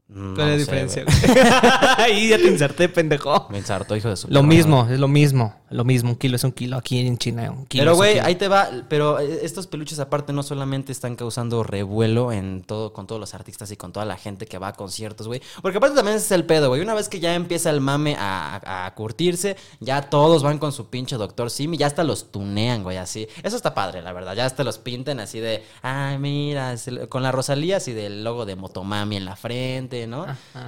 [0.08, 1.04] No ¿Cuál es la diferencia?
[1.98, 3.48] Ahí ya te inserté, pendejo.
[3.50, 5.54] Me ensartó, hijo de su Lo mismo, es lo mismo.
[5.68, 6.10] Lo mismo.
[6.10, 6.76] Un kilo es un kilo.
[6.76, 7.82] Aquí en China, un kilo.
[7.82, 8.68] Pero, güey, ahí te va.
[8.88, 13.34] Pero eh, estos peluches, aparte, no solamente están causando revuelo en todo, con todos los
[13.34, 15.42] artistas y con toda la gente que va a conciertos, güey.
[15.60, 16.82] Porque aparte también ese es el pedo, güey.
[16.82, 20.88] Una vez que ya empieza el mame a, a curtirse, ya todos van con su
[20.88, 23.26] pinche doctor Simi, ya hasta los tunean, güey, así.
[23.42, 24.36] Eso está padre, la verdad.
[24.36, 26.76] Ya hasta los pintan así de, ay, mira,
[27.08, 30.26] con la Rosalía así del logo de Motomami en la frente, ¿no?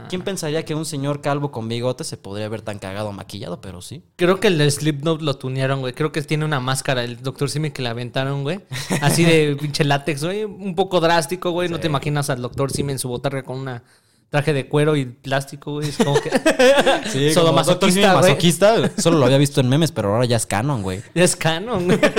[0.08, 3.60] ¿Quién pensaría que un señor calvo con bigote se podría ver tan cagado maquillado?
[3.60, 4.02] Pero sí.
[4.16, 5.92] Creo que el de Slipknot lo tunearon, güey.
[5.92, 7.50] Creo que tiene una máscara, el Dr.
[7.50, 8.60] Simi que le aventaron, güey.
[9.02, 10.44] Así de pinche látex, güey.
[10.44, 11.68] Un poco drástico, güey.
[11.68, 12.70] No te imaginas al Dr.
[12.70, 13.82] Simi en su botarga con una
[14.30, 15.88] traje de cuero y plástico, güey.
[15.88, 16.30] Es como que...
[17.10, 18.22] Sí, Solo como masoquista, güey.
[18.22, 21.02] masoquista, Solo lo había visto en memes, pero ahora ya es canon, güey.
[21.14, 21.98] Ya es canon, güey.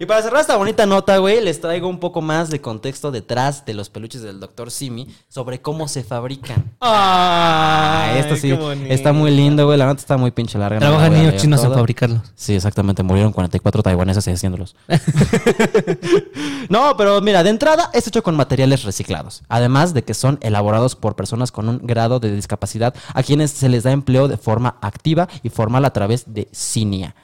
[0.00, 3.64] Y para cerrar esta bonita nota, güey, les traigo un poco más de contexto detrás
[3.64, 4.72] de los peluches del Dr.
[4.72, 6.72] Simi sobre cómo se fabrican.
[6.80, 8.52] Ay, esto sí
[8.88, 9.78] está muy lindo, güey.
[9.78, 10.80] La nota está muy pinche larga.
[10.80, 11.76] no la Trabajan a niños chinos toda.
[11.76, 12.20] fabricarlos.
[12.34, 13.04] Sí, exactamente.
[13.04, 14.74] Murieron 44 taiwaneses haciéndolos.
[16.68, 19.44] no, pero mira, de entrada es hecho con materiales reciclados.
[19.48, 23.68] Además de que son elaborados por personas con un grado de discapacidad a quienes se
[23.68, 27.14] les da empleo de forma activa y formal a través de CINIA.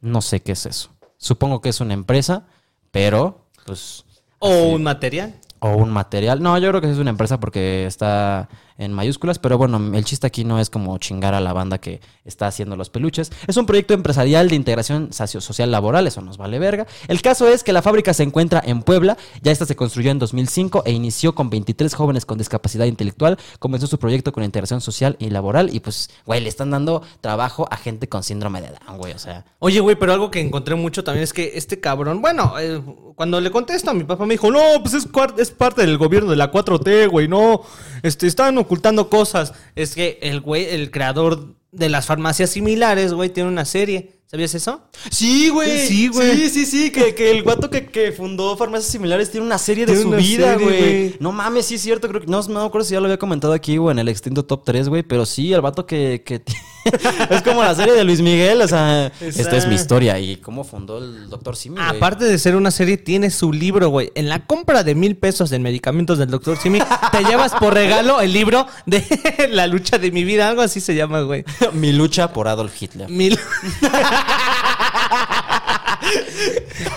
[0.00, 0.90] No sé qué es eso.
[1.16, 2.44] Supongo que es una empresa,
[2.90, 4.04] pero pues...
[4.38, 5.34] O así- un material.
[5.60, 6.42] o un material.
[6.42, 10.26] No, yo creo que es una empresa porque está en mayúsculas, pero bueno, el chiste
[10.26, 13.30] aquí no es como chingar a la banda que está haciendo los peluches.
[13.46, 16.86] Es un proyecto empresarial de integración social laboral, eso nos vale verga.
[17.08, 20.18] El caso es que la fábrica se encuentra en Puebla, ya esta se construyó en
[20.18, 23.38] 2005 e inició con 23 jóvenes con discapacidad intelectual.
[23.58, 27.68] Comenzó su proyecto con integración social y laboral y pues, güey, le están dando trabajo
[27.70, 29.44] a gente con síndrome de Down, güey, o sea...
[29.60, 32.82] Oye, güey, pero algo que encontré mucho también es que este cabrón, bueno, eh,
[33.14, 35.08] cuando le contesto a mi papá me dijo, no, pues es,
[35.38, 37.62] es parte del gobierno de la 4T, güey, no,
[38.02, 39.54] este, están ocultando cosas.
[39.76, 44.13] Es que el güey, el creador de las farmacias similares, güey, tiene una serie.
[44.34, 44.80] ¿Sabías eso?
[45.12, 45.86] Sí, güey.
[45.86, 46.36] Sí, güey.
[46.36, 46.90] Sí, sí, sí.
[46.90, 50.16] Que, que el guato que, que fundó Farmacias Similares tiene una serie de Tiene su
[50.16, 50.66] vida, güey.
[50.66, 51.16] güey.
[51.20, 52.08] No mames, sí es cierto.
[52.08, 54.08] Creo que, no, no me acuerdo si ya lo había comentado aquí o en el
[54.08, 55.04] extinto top 3, güey.
[55.04, 56.24] Pero sí, el vato que.
[56.26, 56.42] que
[57.30, 58.60] es como la serie de Luis Miguel.
[58.60, 60.18] O sea, esta es mi historia.
[60.18, 61.96] Y cómo fundó el doctor Simi, güey.
[61.96, 64.10] Aparte de ser una serie, tiene su libro, güey.
[64.16, 66.80] En la compra de mil pesos en medicamentos del doctor Simi,
[67.12, 69.04] te llevas por regalo el libro de
[69.50, 71.44] La lucha de mi vida, algo así se llama, güey.
[71.72, 73.08] mi lucha por Adolf Hitler.
[73.08, 73.38] Mil.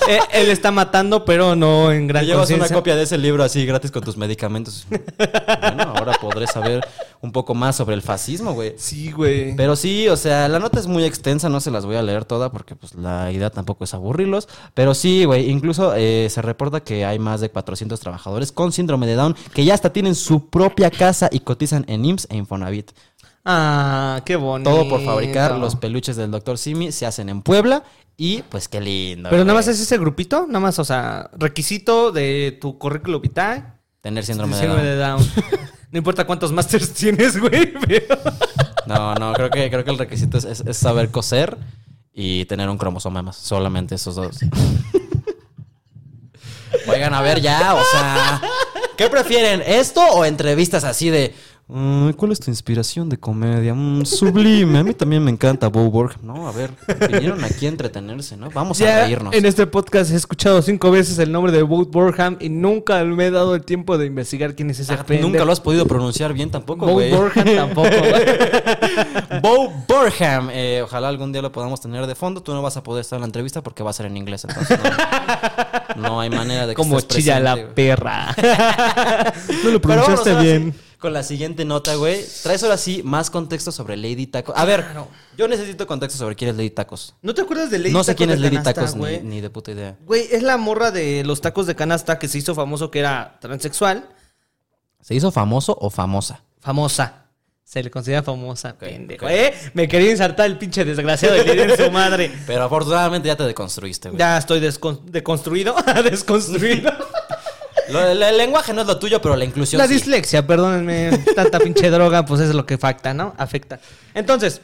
[0.07, 3.43] Eh, él está matando, pero no en Te gran llevas una copia de ese libro
[3.43, 4.87] así gratis con tus medicamentos.
[4.89, 6.81] bueno, ahora podré saber
[7.21, 8.73] un poco más sobre el fascismo, güey.
[8.77, 9.55] Sí, güey.
[9.55, 12.25] Pero sí, o sea, la nota es muy extensa, no se las voy a leer
[12.25, 14.47] toda porque pues la idea tampoco es aburrirlos.
[14.73, 19.07] Pero sí, güey, incluso eh, se reporta que hay más de 400 trabajadores con síndrome
[19.07, 22.91] de Down que ya hasta tienen su propia casa y cotizan en IMSS e Infonavit.
[23.49, 24.69] Ah, qué bonito.
[24.69, 26.57] Todo por fabricar los peluches del Dr.
[26.57, 27.83] Simi se hacen en Puebla
[28.17, 29.29] y pues qué lindo.
[29.29, 33.63] Pero nada más es ese grupito, nada más, o sea, requisito de tu currículo vitae.
[34.01, 35.19] Tener síndrome de síndrome Down.
[35.23, 35.61] de Down.
[35.91, 37.71] no importa cuántos masters tienes, güey.
[37.87, 38.17] pero-
[38.85, 41.57] No, no, creo que, creo que el requisito es, es- es saber coser
[42.13, 43.37] y tener un cromosoma más.
[43.37, 44.39] Solamente esos dos.
[46.87, 48.41] Oigan, a ver ya, o sea.
[48.97, 49.61] ¿Qué prefieren?
[49.65, 51.33] ¿Esto o entrevistas así de.
[51.69, 53.73] "Ay, ¿Cuál es tu inspiración de comedia?
[53.73, 54.79] Mm, sublime.
[54.79, 56.19] A mí también me encanta Bo Burnham.
[56.23, 56.71] No, a ver,
[57.11, 58.49] vinieron aquí a entretenerse, ¿no?
[58.51, 59.33] Vamos a reírnos.
[59.33, 63.25] en este podcast he escuchado cinco veces el nombre de Boat Burham y nunca me
[63.27, 65.05] he dado el tiempo de investigar quién es ese Ah.
[65.21, 67.11] Nunca lo has podido pronunciar bien tampoco, güey.
[67.11, 69.41] Burham tampoco, güey.
[69.41, 70.49] Bo Burham.
[70.51, 72.41] Eh, ojalá algún día lo podamos tener de fondo.
[72.41, 74.45] Tú no vas a poder estar en la entrevista porque va a ser en inglés,
[74.47, 74.79] entonces
[75.95, 78.33] no, no hay manera de que Como estés chilla la perra.
[79.63, 80.73] no lo pronunciaste bien.
[80.99, 82.25] Con la siguiente nota, güey.
[82.43, 84.55] Traes ahora sí más contexto sobre Lady Tacos.
[84.57, 84.85] A ver,
[85.37, 87.15] yo necesito contexto sobre quién es Lady Tacos.
[87.21, 89.49] ¿No te acuerdas de Lady no sé Tacos quién de es Lady Tacos ni, de
[89.49, 89.95] puta idea.
[90.05, 93.37] Güey, es la morra de los tacos de canasta que se hizo famoso que era
[93.39, 94.09] transexual.
[95.01, 96.43] ¿Se hizo famoso o famosa?
[96.59, 97.23] Famosa.
[97.63, 99.25] Se le considera famosa, pendejo.
[99.25, 99.31] ok.
[99.31, 99.53] ¿Eh?
[99.73, 102.31] Me quería insertar el pinche desgraciado y en su madre.
[102.47, 104.17] Pero afortunadamente ya te deconstruiste, güey.
[104.19, 105.75] Ya estoy descon- deconstruido.
[106.09, 106.89] Desconstruido.
[107.89, 109.95] Lo- el, el lenguaje no es lo tuyo, pero la inclusión La sí.
[109.95, 111.17] dislexia, perdónenme.
[111.35, 113.33] Tanta pinche droga, pues es lo que afecta, ¿no?
[113.37, 113.79] Afecta.
[114.13, 114.61] Entonces,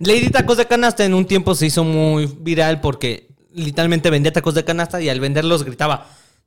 [0.00, 4.54] Lady Tacos de Canasta en un tiempo se hizo muy viral porque literalmente vendía tacos
[4.54, 6.06] de canasta y al venderlos gritaba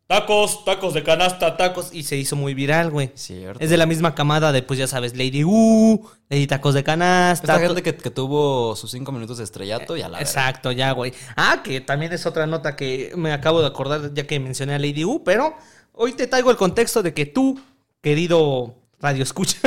[0.10, 3.12] tacos, tacos de canasta, tacos y se hizo muy viral, güey.
[3.14, 3.64] Cierto.
[3.64, 7.54] Es de la misma camada de, pues ya sabes, Lady U, Lady Tacos de Canasta.
[7.54, 10.20] Esta gente que, que tuvo sus cinco minutos de estrellato y a la.
[10.20, 11.14] Exacto, ya, güey.
[11.36, 14.80] Ah, que también es otra nota que me acabo de acordar ya que mencioné a
[14.80, 15.56] Lady U, pero
[15.94, 17.62] hoy te traigo el contexto de que tú,
[18.02, 19.60] querido radio escucha,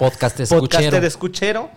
[0.00, 0.60] Podcast escuchero.
[0.68, 1.70] podcaster escuchero,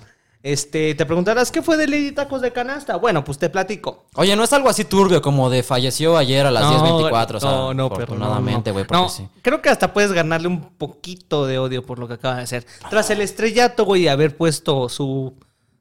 [0.51, 2.95] este, te preguntarás, ¿qué fue de Lady Tacos de Canasta?
[2.97, 4.05] Bueno, pues te platico.
[4.15, 7.35] Oye, no es algo así turbio como de falleció ayer a las 10.24.
[7.35, 9.01] O sea, no, no, afortunadamente, no, güey, no.
[9.03, 9.27] No, sí.
[9.41, 12.65] creo que hasta puedes ganarle un poquito de odio por lo que acaba de hacer.
[12.89, 15.33] Tras el estrellato, güey, haber puesto su,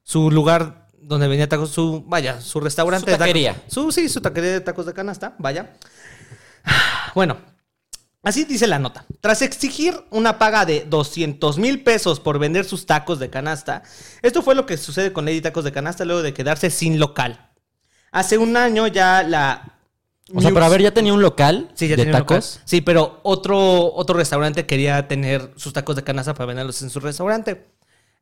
[0.02, 3.04] su lugar donde venía tacos, su, vaya, su restaurante.
[3.04, 3.62] Su de tacos- taquería.
[3.68, 5.74] Su, sí, su taquería de tacos de canasta, vaya.
[7.14, 7.38] Bueno,
[8.26, 9.06] así dice la nota.
[9.20, 13.82] Tras exigir una paga de 200 mil pesos por vender sus tacos de canasta,
[14.20, 17.50] esto fue lo que sucede con Lady Tacos de Canasta luego de quedarse sin local.
[18.10, 19.78] Hace un año ya la...
[20.34, 22.38] O sea, pero a ver, ya tenía un local Sí, ya de tenía un local.
[22.38, 22.60] tacos.
[22.64, 26.98] Sí, pero otro, otro restaurante quería tener sus tacos de canasta para venderlos en su
[26.98, 27.68] restaurante.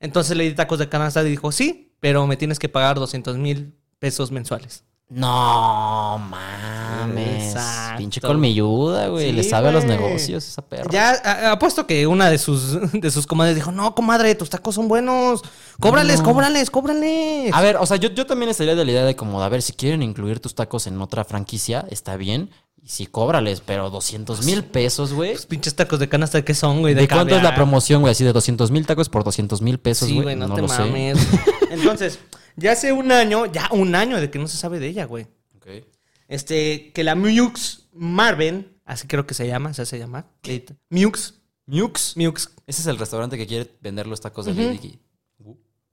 [0.01, 3.75] Entonces le di tacos de canasta dijo, sí, pero me tienes que pagar 200 mil
[3.99, 4.85] pesos mensuales.
[5.11, 7.45] No mames.
[7.55, 7.99] Exacto.
[7.99, 9.27] Pinche colmilluda, güey.
[9.27, 10.91] Sí, Le sabe a los negocios esa perra.
[10.91, 14.89] Ya apuesto que una de sus, de sus comadres dijo, no, comadre, tus tacos son
[14.89, 15.43] buenos.
[15.79, 16.25] Cóbrales, No.
[16.25, 17.53] cóbrales, cóbrales.
[17.53, 19.63] A ver, o sea, yo, yo también estaría de la idea de como, a ver,
[19.63, 22.51] si quieren incluir tus tacos en otra franquicia, está bien.
[22.85, 25.33] Y sí, cóbrales, pero 200 mil pesos, güey.
[25.33, 26.93] Los pinches tacos de canasta, ¿qué son, güey?
[26.93, 28.13] ¿De cuánto es la promoción, güey?
[28.13, 30.25] Así de 200 mil tacos por 200 mil pesos, Sí, güey.
[30.25, 30.81] güey, no, no te lo sé.
[30.81, 31.17] mames.
[31.71, 32.19] Entonces,
[32.57, 35.27] ya hace un año, ya un año de que no se sabe de ella, güey.
[35.57, 35.67] Ok.
[36.29, 40.27] Este, que la Mux Marvin, así creo que se llama, se hace llamar.
[40.91, 41.41] Mux.
[41.65, 42.15] Mux.
[42.19, 42.51] Mux.
[42.67, 44.53] Ese es el restaurante que quiere vender los tacos de.
[44.53, 44.99] Lady Ki.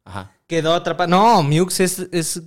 [0.03, 0.35] Ajá.
[0.45, 1.07] Quedó atrapada.
[1.07, 2.41] No, Mux es, es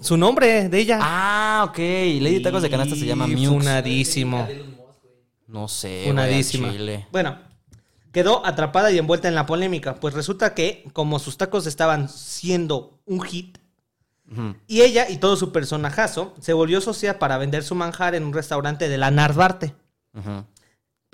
[0.00, 0.98] su nombre de ella.
[1.00, 1.78] Ah, ok.
[1.78, 3.48] Lady Tacos de Canasta se llama Mux.
[3.48, 4.46] Funadísimo.
[5.46, 6.72] No sé, Funadísima.
[6.72, 7.06] chile.
[7.12, 7.38] Bueno,
[8.12, 9.94] quedó atrapada y envuelta en la polémica.
[9.96, 13.58] Pues resulta que, como sus tacos estaban siendo un hit,
[14.66, 18.32] y ella y todo su personajazo se volvió socia para vender su manjar en un
[18.32, 19.74] restaurante de la Narvarte.
[20.12, 20.44] Ujú.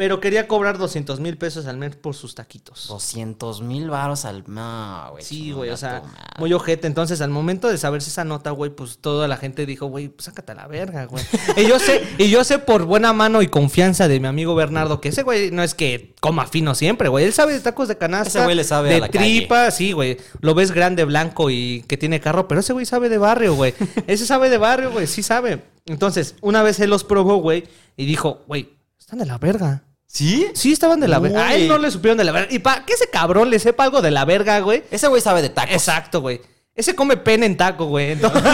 [0.01, 2.87] Pero quería cobrar 200 mil pesos al mes por sus taquitos.
[2.89, 4.45] 200 mil varos al...
[4.47, 5.23] No, güey.
[5.23, 6.03] Sí, güey, o sea,
[6.39, 6.87] muy ojete.
[6.87, 10.25] Entonces, al momento de saberse esa nota, güey, pues toda la gente dijo, güey, pues
[10.25, 11.23] sácate a la verga, güey.
[11.59, 15.03] y yo sé, y yo sé por buena mano y confianza de mi amigo Bernardo,
[15.03, 17.27] que ese güey no es que coma fino siempre, güey.
[17.27, 18.39] Él sabe de tacos de canasta.
[18.39, 20.17] Ese güey le sabe de a la tripa, sí, güey.
[20.41, 23.75] Lo ves grande, blanco y que tiene carro, pero ese güey sabe de barrio, güey.
[24.07, 25.63] ese sabe de barrio, güey, sí sabe.
[25.85, 27.65] Entonces, una vez él los probó, güey,
[27.99, 29.85] y dijo, güey, están de la verga.
[30.13, 30.49] ¿Sí?
[30.55, 31.47] Sí, estaban de la verga.
[31.49, 32.53] A él no le supieron de la verga.
[32.53, 34.83] Y para que ese cabrón le sepa algo de la verga, güey.
[34.91, 35.73] Ese güey sabe de tacos.
[35.73, 36.41] Exacto, güey.
[36.75, 38.13] Ese come pene en taco, güey.
[38.13, 38.43] Entonces-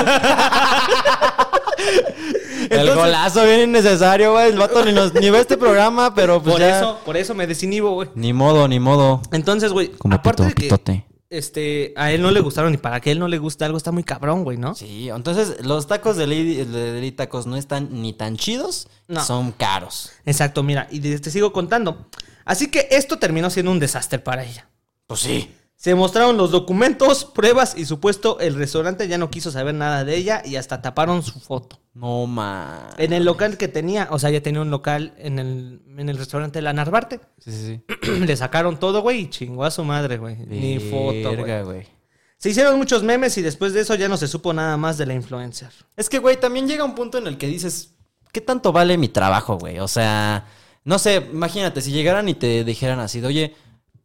[2.68, 4.50] El Entonces- golazo bien innecesario, güey.
[4.50, 6.78] El vato ni, nos- ni ve este programa, pero pues por ya...
[6.78, 8.08] eso, por eso me desinhibo, güey.
[8.14, 9.22] Ni modo, ni modo.
[9.32, 11.06] Entonces, güey, Como aparte pito, de que pitote.
[11.30, 13.92] Este, a él no le gustaron y para que él no le guste algo está
[13.92, 14.74] muy cabrón, güey, ¿no?
[14.74, 19.24] Sí, entonces los tacos de Lady, de Lady Tacos no están ni tan chidos, No.
[19.24, 20.12] son caros.
[20.24, 22.06] Exacto, mira, y te sigo contando.
[22.44, 24.68] Así que esto terminó siendo un desastre para ella.
[25.06, 25.52] Pues sí.
[25.74, 30.16] Se mostraron los documentos, pruebas y supuesto el restaurante ya no quiso saber nada de
[30.16, 31.78] ella y hasta taparon su foto.
[31.96, 32.90] No ma.
[32.98, 36.18] En el local que tenía, o sea, ya tenía un local en el, en el
[36.18, 37.20] restaurante La Narvarte.
[37.38, 38.10] Sí, sí, sí.
[38.26, 40.36] Le sacaron todo, güey, y chingó a su madre, güey.
[40.46, 41.88] Ni foto, güey.
[42.36, 45.06] Se hicieron muchos memes y después de eso ya no se supo nada más de
[45.06, 45.70] la influencer.
[45.96, 47.94] Es que, güey, también llega un punto en el que dices,
[48.30, 49.78] ¿qué tanto vale mi trabajo, güey?
[49.78, 50.44] O sea,
[50.84, 53.56] no sé, imagínate, si llegaran y te dijeran así, de, oye,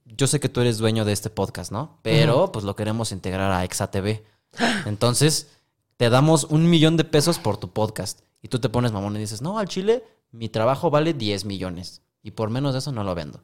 [0.06, 2.00] yo sé que tú eres dueño de este podcast, ¿no?
[2.04, 4.22] Pero, pues lo queremos integrar a ExaTV.
[4.86, 5.50] Entonces,
[6.02, 8.22] te damos un millón de pesos por tu podcast.
[8.42, 12.02] Y tú te pones mamón y dices, no, al chile, mi trabajo vale 10 millones.
[12.24, 13.44] Y por menos de eso no lo vendo.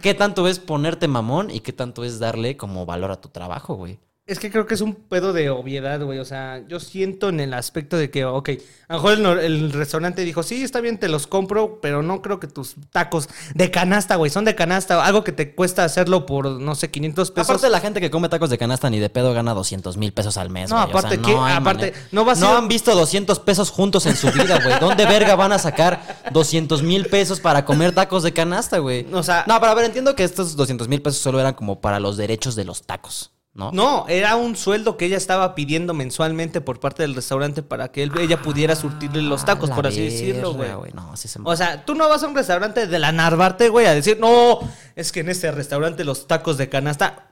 [0.00, 3.74] ¿Qué tanto es ponerte mamón y qué tanto es darle como valor a tu trabajo,
[3.74, 3.98] güey?
[4.28, 6.18] Es que creo que es un pedo de obviedad, güey.
[6.18, 8.50] O sea, yo siento en el aspecto de que, ok,
[8.88, 12.38] a lo mejor el, restaurante dijo, sí, está bien, te los compro, pero no creo
[12.38, 15.02] que tus tacos de canasta, güey, son de canasta.
[15.02, 17.48] Algo que te cuesta hacerlo por, no sé, 500 pesos.
[17.48, 20.36] Aparte, la gente que come tacos de canasta ni de pedo gana 200 mil pesos
[20.36, 20.68] al mes.
[20.68, 20.84] No, güey.
[20.84, 22.08] O sea, aparte aparte, manera.
[22.12, 24.78] no va a ser- han visto 200 pesos juntos en su vida, güey.
[24.78, 29.06] ¿Dónde verga van a sacar 200 mil pesos para comer tacos de canasta, güey?
[29.10, 31.80] O sea- no, pero a ver, entiendo que estos 200 mil pesos solo eran como
[31.80, 33.72] para los derechos de los tacos, ¿no?
[33.72, 38.04] No, era un sueldo que ella estaba pidiendo mensualmente por parte del restaurante para que
[38.04, 40.70] él- ella pudiera surtirle los tacos, Ah, por la así decirlo, güey.
[40.94, 43.86] No, así se O sea, tú no vas a un restaurante de la Narvarte, güey,
[43.86, 44.60] a decir, no,
[44.94, 47.24] es que en este restaurante los tacos de canasta.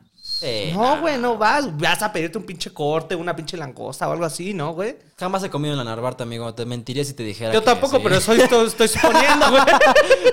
[0.43, 1.79] Eh, No, güey, no vas.
[1.79, 4.97] Vas a pedirte un pinche corte, una pinche langosta o algo así, ¿no, güey?
[5.19, 6.53] Jamás he comido en la Narvarte, amigo.
[6.55, 7.55] Te mentiría si te dijera.
[7.55, 8.03] Yo que tampoco, sí.
[8.03, 9.63] pero soy, estoy, estoy suponiendo, güey.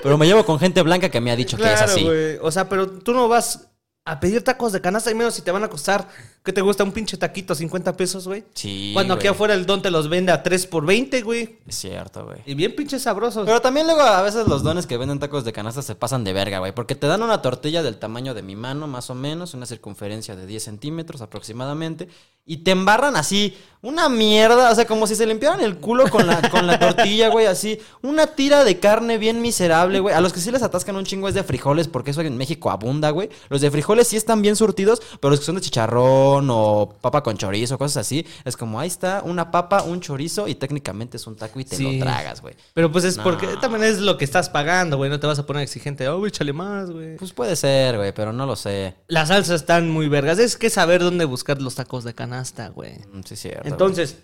[0.01, 2.05] Pero me llevo con gente blanca que me ha dicho que es así.
[2.41, 3.67] O sea, pero tú no vas
[4.05, 6.09] a pedir tacos de canasta y menos si te van a costar,
[6.43, 6.83] ¿qué te gusta?
[6.83, 8.43] Un pinche taquito, 50 pesos, güey.
[8.53, 8.91] Sí.
[8.93, 9.33] Cuando aquí güey.
[9.33, 11.59] afuera el don te los vende a 3 por 20, güey.
[11.65, 12.39] Es cierto, güey.
[12.45, 13.45] Y bien pinches sabrosos.
[13.45, 16.33] Pero también luego a veces los dones que venden tacos de canasta se pasan de
[16.33, 16.73] verga, güey.
[16.73, 20.35] Porque te dan una tortilla del tamaño de mi mano, más o menos, una circunferencia
[20.35, 22.09] de 10 centímetros aproximadamente.
[22.45, 26.25] Y te embarran así, una mierda, o sea, como si se limpiaran el culo con
[26.25, 27.79] la, con la tortilla, güey, así.
[28.01, 30.15] Una tira de carne bien miserable, güey.
[30.15, 32.71] A los que sí les atascan un chingo es de frijoles, porque eso en México
[32.71, 33.29] abunda, güey.
[33.49, 37.23] Los de frijoles sí están bien surtidos, pero los que son de chicharrón o papa
[37.23, 41.27] con chorizo, cosas así, es como, ahí está, una papa, un chorizo y técnicamente es
[41.27, 41.97] un taco y te Sí.
[41.99, 42.55] lo tragas, güey.
[42.73, 43.23] Pero pues es No.
[43.23, 45.09] porque también es lo que estás pagando, güey.
[45.09, 46.07] No te vas a poner exigente.
[46.07, 47.17] Oh, échale más, güey.
[47.17, 48.95] Pues puede ser, güey, pero no lo sé.
[49.07, 50.39] Las salsas están muy vergas.
[50.39, 52.93] Es que saber dónde buscar los tacos de canasta, güey.
[53.11, 53.67] Mm, Sí, cierto.
[53.67, 54.17] Entonces,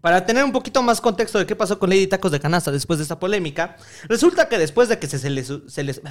[0.00, 2.98] para tener un poquito más contexto de qué pasó con Lady Tacos de Canasta después
[2.98, 3.76] de esta polémica,
[4.08, 5.52] resulta que después de que se, se les...
[5.68, 6.00] Se les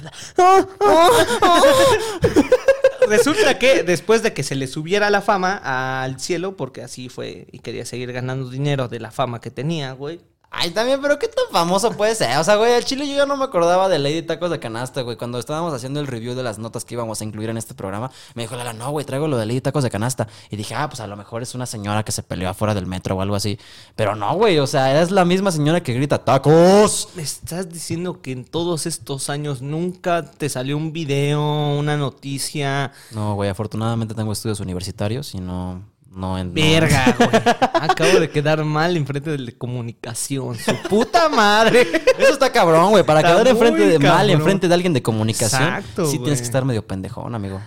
[3.08, 7.46] resulta que después de que se le subiera la fama al cielo, porque así fue
[7.52, 10.20] y quería seguir ganando dinero de la fama que tenía, güey.
[10.50, 12.38] Ay, también, pero qué tan famoso puede ser.
[12.38, 15.02] O sea, güey, al chile yo ya no me acordaba de Lady Tacos de Canasta,
[15.02, 15.16] güey.
[15.16, 18.10] Cuando estábamos haciendo el review de las notas que íbamos a incluir en este programa,
[18.34, 20.26] me dijo Lala, no, güey, traigo lo de Lady Tacos de Canasta.
[20.50, 22.86] Y dije, ah, pues a lo mejor es una señora que se peleó afuera del
[22.86, 23.58] metro o algo así.
[23.94, 27.10] Pero no, güey, o sea, es la misma señora que grita, ¡tacos!
[27.14, 32.92] ¿Me estás diciendo que en todos estos años nunca te salió un video, una noticia?
[33.10, 36.48] No, güey, afortunadamente tengo estudios universitarios y no, no en...
[36.48, 37.30] no- Verga, güey.
[37.90, 40.56] Acabo de quedar mal enfrente del de comunicación.
[40.56, 41.82] Su puta madre.
[42.18, 43.04] Eso está cabrón, güey.
[43.04, 46.24] Para Está quedar enfrente de mal, enfrente de alguien de comunicación, Exacto, sí güey.
[46.24, 47.60] tienes que estar medio pendejón, amigo.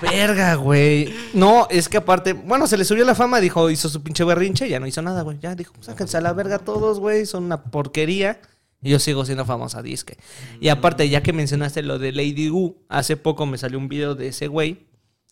[0.00, 1.12] Verga, güey.
[1.34, 4.68] No, es que aparte, bueno, se le subió la fama, dijo, hizo su pinche berrinche,
[4.68, 5.38] ya no hizo nada, güey.
[5.40, 8.40] Ya dijo, sáquense a la verga todos, güey, son una porquería.
[8.80, 10.16] Y yo sigo siendo famosa disque.
[10.60, 14.14] Y aparte, ya que mencionaste lo de Lady Wu, hace poco me salió un video
[14.14, 14.86] de ese güey.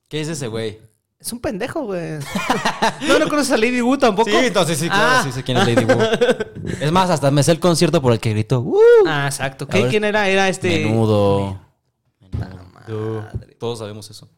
[0.09, 0.81] ¿Qué es ese güey?
[1.19, 2.19] Es un pendejo, güey.
[3.09, 4.31] no, no conoces a Lady Wu tampoco.
[4.31, 5.99] entonces sí, claro, sí sé quién es Lady Wu.
[6.81, 8.61] Es más, hasta me sé el concierto por el que gritó.
[8.61, 8.79] ¡Uh!
[9.07, 9.67] Ah, exacto.
[9.67, 9.91] ¿Qué, ver.
[9.91, 10.29] ¿Quién era?
[10.29, 10.85] Era este.
[10.85, 11.59] Menudo.
[12.87, 13.29] Menudo.
[13.59, 14.29] Todos sabemos eso.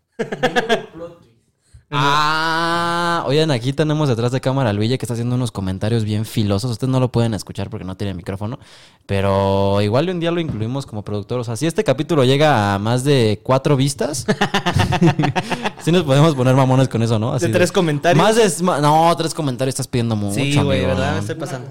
[1.91, 2.98] Ah,
[3.29, 6.71] oigan, aquí tenemos detrás de cámara a Luigi que está haciendo unos comentarios bien filosos.
[6.71, 8.59] Ustedes no lo pueden escuchar porque no tiene micrófono,
[9.07, 11.41] pero igual un día lo incluimos como productor.
[11.41, 14.27] O sea, si este capítulo llega a más de cuatro vistas,
[15.83, 17.35] sí nos podemos poner mamones con eso, ¿no?
[17.35, 18.23] Así De tres comentarios.
[18.23, 20.85] Más de, no, tres comentarios estás pidiendo mucho, Sí, güey.
[20.85, 21.13] ¿verdad?
[21.15, 21.71] Me estoy pasando.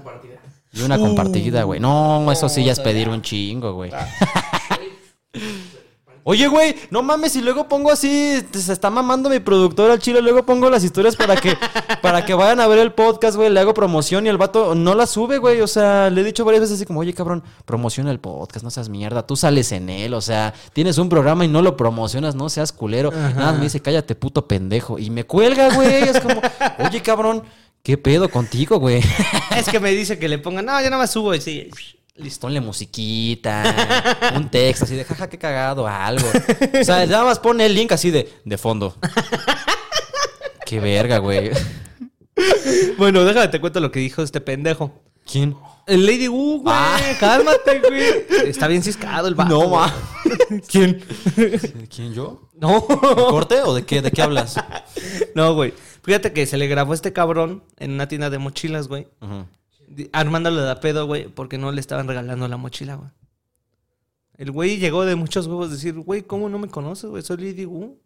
[0.72, 1.80] Y una compartida, güey.
[1.80, 3.90] No, eso sí ya es pedir un chingo, güey.
[6.30, 10.20] Oye, güey, no mames, y luego pongo así, se está mamando mi productor al chile,
[10.20, 11.56] luego pongo las historias para que,
[12.02, 14.94] para que vayan a ver el podcast, güey, le hago promoción y el vato no
[14.94, 18.10] la sube, güey, o sea, le he dicho varias veces así como, oye, cabrón, promociona
[18.10, 21.48] el podcast, no seas mierda, tú sales en él, o sea, tienes un programa y
[21.48, 23.10] no lo promocionas, no seas culero.
[23.10, 26.42] Nada me dice, cállate, puto pendejo, y me cuelga, güey, es como,
[26.86, 27.42] oye, cabrón,
[27.82, 29.02] ¿qué pedo contigo, güey?
[29.56, 31.70] Es que me dice que le pongan, no, ya nada más subo y sí.
[32.18, 32.42] Listo.
[32.46, 36.26] Ponle musiquita, un texto así de jaja, qué cagado, algo.
[36.80, 38.96] O sea, nada más pone el link así de, de fondo.
[40.66, 41.50] Qué verga, güey.
[42.98, 44.92] Bueno, déjame te cuento lo que dijo este pendejo.
[45.30, 45.56] ¿Quién?
[45.86, 46.74] El Lady Wu, güey.
[46.76, 46.98] Ah.
[47.20, 48.48] Cálmate, güey.
[48.48, 49.50] Está bien ciscado el vato.
[49.50, 49.80] No, güey.
[49.80, 49.94] ma.
[50.68, 51.04] ¿Quién?
[51.94, 52.48] ¿Quién yo?
[52.54, 52.84] No.
[52.88, 52.96] ¿De
[53.30, 54.02] corte o de qué?
[54.02, 54.56] ¿De qué hablas?
[55.34, 55.72] No, güey.
[56.02, 59.06] Fíjate que se le grabó a este cabrón en una tienda de mochilas, güey.
[59.20, 59.26] Di-
[60.12, 63.10] Armándole de a pedo, güey, porque no le estaban regalando la mochila, güey.
[64.36, 67.22] El güey llegó de muchos huevos a decir, güey, ¿cómo no me conoces, güey?
[67.22, 67.98] Soy Lady Wu.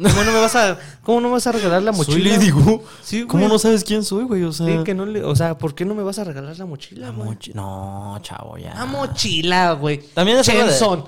[0.00, 2.14] ¿Cómo no me vas a, cómo no me vas a regalar la mochila?
[2.16, 2.82] Soy Lady Wu.
[3.02, 3.26] Sí.
[3.26, 4.42] ¿Cómo no sabes quién soy, güey?
[4.44, 6.56] O sea, Sí, que no le, o sea, ¿por qué no me vas a regalar
[6.58, 7.28] la mochila, la güey?
[7.30, 8.74] mochi- No, chavo, ya.
[8.74, 9.98] La mochila, güey.
[10.14, 11.04] También es de- Chenson.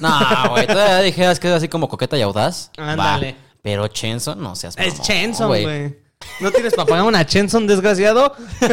[0.00, 0.10] No,
[0.50, 2.70] güey, todavía dijeras que es así como coqueta y audaz.
[2.78, 3.36] Ándale.
[3.62, 5.98] Pero Chenson, no seas Es mamón, Chenson, güey.
[6.40, 8.34] ¿No tienes para pagar una Chenson, desgraciado?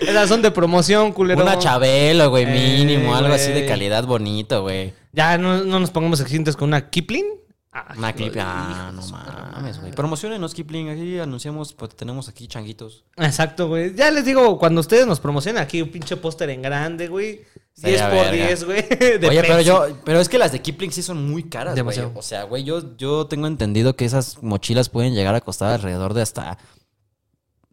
[0.00, 1.42] Esas son de promoción, culero.
[1.42, 4.94] Una Chabelo, güey, Eh, mínimo, algo así de calidad bonito, güey.
[5.12, 7.26] Ya no, no nos pongamos exigentes con una Kipling.
[7.70, 9.92] Ah, Una Ah, no mames, güey.
[9.92, 10.88] Promocionenos, Kipling.
[10.88, 13.04] Aquí anunciamos, pues tenemos aquí changuitos.
[13.16, 13.94] Exacto, güey.
[13.94, 17.36] Ya les digo, cuando ustedes nos promocionan aquí un pinche póster en grande, güey.
[17.36, 18.46] 10 Sería por verga.
[18.46, 18.82] 10, güey.
[18.88, 19.64] de Oye, pero Pepsi.
[19.64, 21.76] yo, pero es que las de Kipling sí son muy caras, güey.
[21.76, 22.12] Demasiado.
[22.16, 26.14] O sea, güey, yo, yo tengo entendido que esas mochilas pueden llegar a costar alrededor
[26.14, 26.58] de hasta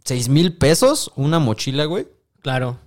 [0.03, 2.07] 6 mil pesos una mochila, güey.
[2.41, 2.77] Claro.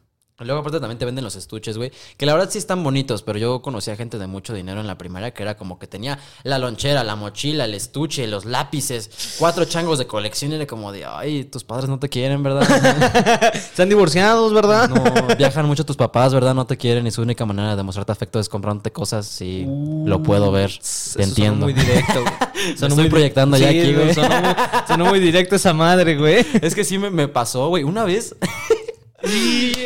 [0.40, 1.90] Luego aparte también te venden los estuches, güey.
[2.16, 4.96] Que la verdad sí están bonitos, pero yo conocía gente de mucho dinero en la
[4.96, 9.64] primaria que era como que tenía la lonchera, la mochila, el estuche, los lápices, cuatro
[9.64, 12.62] changos de colección y era como de, ay, tus padres no te quieren, ¿verdad?
[13.54, 14.88] Están divorciados, ¿verdad?
[14.88, 16.54] No, viajan mucho tus papás, ¿verdad?
[16.54, 19.26] No te quieren y su única manera de demostrarte afecto es comprándote cosas.
[19.26, 19.66] Sí,
[20.04, 20.70] lo puedo ver,
[21.16, 21.66] te entiendo.
[21.66, 22.22] Muy directo.
[22.22, 22.34] güey.
[22.76, 24.14] Sonó estoy muy- proyectando ya aquí, güey.
[24.14, 26.46] Sonó muy directo esa madre, güey.
[26.62, 27.82] Es que sí me, me pasó, güey.
[27.82, 28.36] Una vez.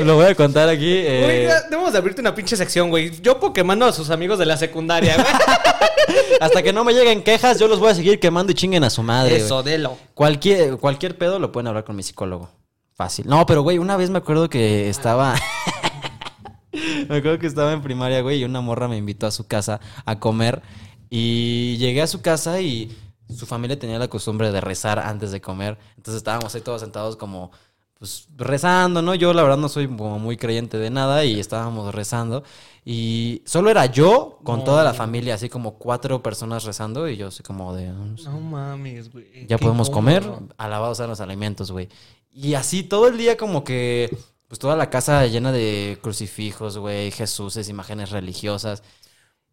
[0.02, 0.92] Lo voy a contar aquí.
[0.92, 3.20] eh, Güey, debemos de abrirte una pinche sección, güey.
[3.22, 5.26] Yo quemando a sus amigos de la secundaria, güey.
[6.40, 8.90] hasta que no me lleguen quejas, yo los voy a seguir quemando y chinguen a
[8.90, 9.30] su madre.
[9.30, 9.42] güey.
[9.42, 9.96] Eso, delo.
[10.14, 12.50] Cualquier, cualquier pedo lo pueden hablar con mi psicólogo.
[12.94, 13.26] Fácil.
[13.26, 15.34] No, pero güey, una vez me acuerdo que estaba.
[17.08, 19.80] me acuerdo que estaba en primaria, güey, y una morra me invitó a su casa
[20.04, 20.62] a comer.
[21.08, 22.94] Y llegué a su casa y
[23.34, 25.78] su familia tenía la costumbre de rezar antes de comer.
[25.96, 27.50] Entonces estábamos ahí todos sentados como.
[28.02, 29.14] Pues rezando, ¿no?
[29.14, 32.42] Yo la verdad no soy como muy creyente de nada y estábamos rezando.
[32.84, 37.28] Y solo era yo con toda la familia, así como cuatro personas rezando y yo
[37.28, 37.92] así como de...
[38.24, 39.46] No mames, güey.
[39.46, 41.88] Ya podemos comer, alabados sean los alimentos, güey.
[42.32, 44.10] Y así todo el día como que,
[44.48, 48.82] pues toda la casa llena de crucifijos, güey, Jesuses, imágenes religiosas.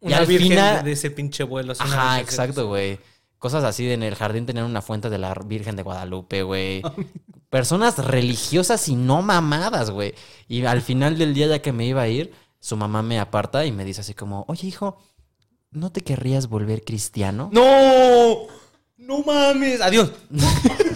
[0.00, 0.84] y Una al virgen final...
[0.84, 1.72] de ese pinche vuelo.
[1.78, 2.98] Ajá, exacto, güey.
[3.40, 6.82] Cosas así, de en el jardín tenían una fuente de la Virgen de Guadalupe, güey.
[7.50, 10.14] Personas religiosas y no mamadas, güey.
[10.46, 13.64] Y al final del día, ya que me iba a ir, su mamá me aparta
[13.66, 14.98] y me dice así como, oye, hijo,
[15.72, 17.48] ¿no te querrías volver cristiano?
[17.52, 18.46] ¡No!
[18.98, 19.80] ¡No mames!
[19.80, 20.12] ¡Adiós!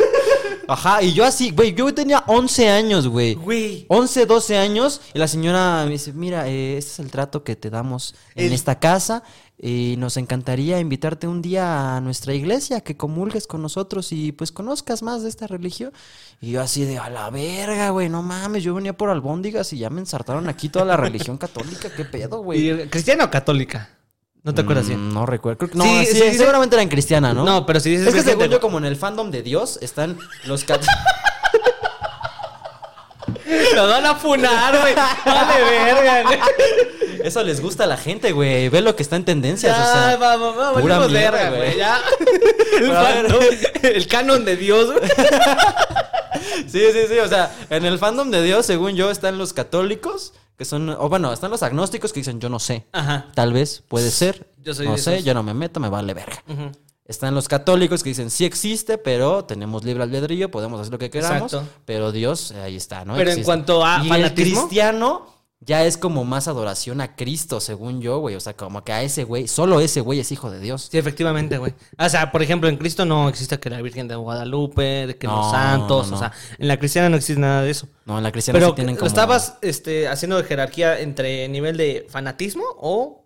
[0.66, 3.34] Ajá, y yo así, güey, yo tenía 11 años, güey.
[3.34, 3.84] Güey.
[3.88, 7.54] 11, 12 años y la señora me dice, mira, eh, este es el trato que
[7.54, 9.22] te damos en El- esta casa
[9.58, 14.50] y nos encantaría invitarte un día a nuestra iglesia, que comulgues con nosotros y pues
[14.52, 15.92] conozcas más de esta religión.
[16.40, 19.78] Y yo así de, a la verga, güey, no mames, yo venía por albóndigas y
[19.78, 22.70] ya me ensartaron aquí toda la religión católica, qué pedo, güey.
[22.70, 23.90] ¿Y ¿Cristiana o católica?
[24.42, 25.14] ¿No te acuerdas Mm, bien?
[25.14, 27.44] No recuerdo, creo que no, Sí, sí, sí, seguramente era en cristiana, ¿no?
[27.44, 29.78] No, pero si dices Es que virgen según yo, como en el fandom de Dios,
[29.80, 30.94] están los católicos.
[33.74, 34.94] Lo van a funar, güey.
[34.94, 36.38] Vale, verga, güey.
[37.22, 38.68] Eso les gusta a la gente, güey.
[38.68, 39.76] Ve lo que está en tendencias.
[39.76, 41.20] o Ya, sea, vamos, vamos, pura mierda,
[41.50, 41.76] verga, güey.
[41.76, 42.00] Ya.
[42.78, 43.42] El, fandom,
[43.82, 45.08] el canon de Dios, güey.
[46.66, 47.18] Sí, sí, sí.
[47.18, 50.88] O sea, en el fandom de Dios, según yo, están los católicos, que son.
[50.90, 52.86] O bueno, están los agnósticos que dicen yo no sé.
[52.92, 53.26] Ajá.
[53.34, 54.48] Tal vez, puede ser.
[54.58, 56.42] Yo soy no sé, yo no me meto, me vale verga.
[56.48, 56.72] Ujú.
[57.06, 61.10] Están los católicos que dicen sí existe, pero tenemos libre albedrío, podemos hacer lo que
[61.10, 61.52] queramos.
[61.52, 61.72] Exacto.
[61.84, 63.14] Pero Dios, ahí está, ¿no?
[63.14, 64.60] Pero en cuanto a y el fanatismo.
[64.62, 65.34] cristiano
[65.66, 68.34] ya es como más adoración a Cristo, según yo, güey.
[68.34, 70.88] O sea, como que a ese güey, solo ese güey es hijo de Dios.
[70.90, 71.74] Sí, efectivamente, güey.
[71.98, 75.26] O sea, por ejemplo, en Cristo no existe que la Virgen de Guadalupe, de que
[75.26, 76.16] No, los santos, no, no.
[76.16, 77.88] o sea, en la cristiana no existe nada de eso.
[78.04, 79.08] No, en la cristiana Pero sí tienen ¿lo como.
[79.08, 83.23] estabas este, haciendo jerarquía entre nivel de fanatismo o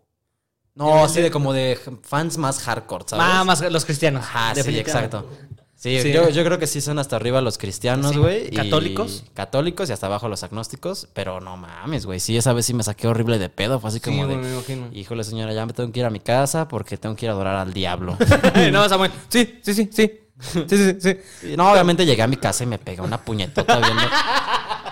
[0.79, 3.27] No, así de como de fans más hardcore, ¿sabes?
[3.29, 4.25] ah, más los cristianos?
[4.25, 5.27] Ajá, sí, exacto.
[5.75, 6.11] Sí, Sí.
[6.13, 8.19] Yo, yo creo que sí son hasta arriba los cristianos, Sí.
[8.19, 8.49] güey.
[8.51, 9.23] y- ¿Católicos?
[9.35, 11.07] Católicos y hasta abajo los agnósticos.
[11.15, 12.19] Pero no mames, güey.
[12.19, 13.79] Sí, esa vez sí me saqué horrible de pedo.
[13.79, 14.37] Fue así Sí, como de.
[14.39, 14.89] me imagino.
[14.93, 17.35] Híjole, señora, ya me tengo que ir a mi casa porque tengo que ir a
[17.35, 18.17] adorar al diablo.
[18.73, 19.13] no, Samuel.
[19.29, 20.21] Sí, sí, sí, sí.
[20.41, 21.55] Sí, sí, sí.
[21.57, 24.03] No, obviamente llegué a mi casa y me pegué una puñetota viendo,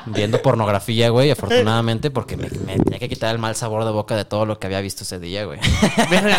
[0.07, 1.31] viendo pornografía, güey.
[1.31, 4.67] Afortunadamente, porque me, tenía que quitar el mal sabor de boca de todo lo que
[4.67, 5.61] había visto ese día, güey.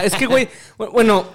[0.03, 1.25] Es que, güey, bueno,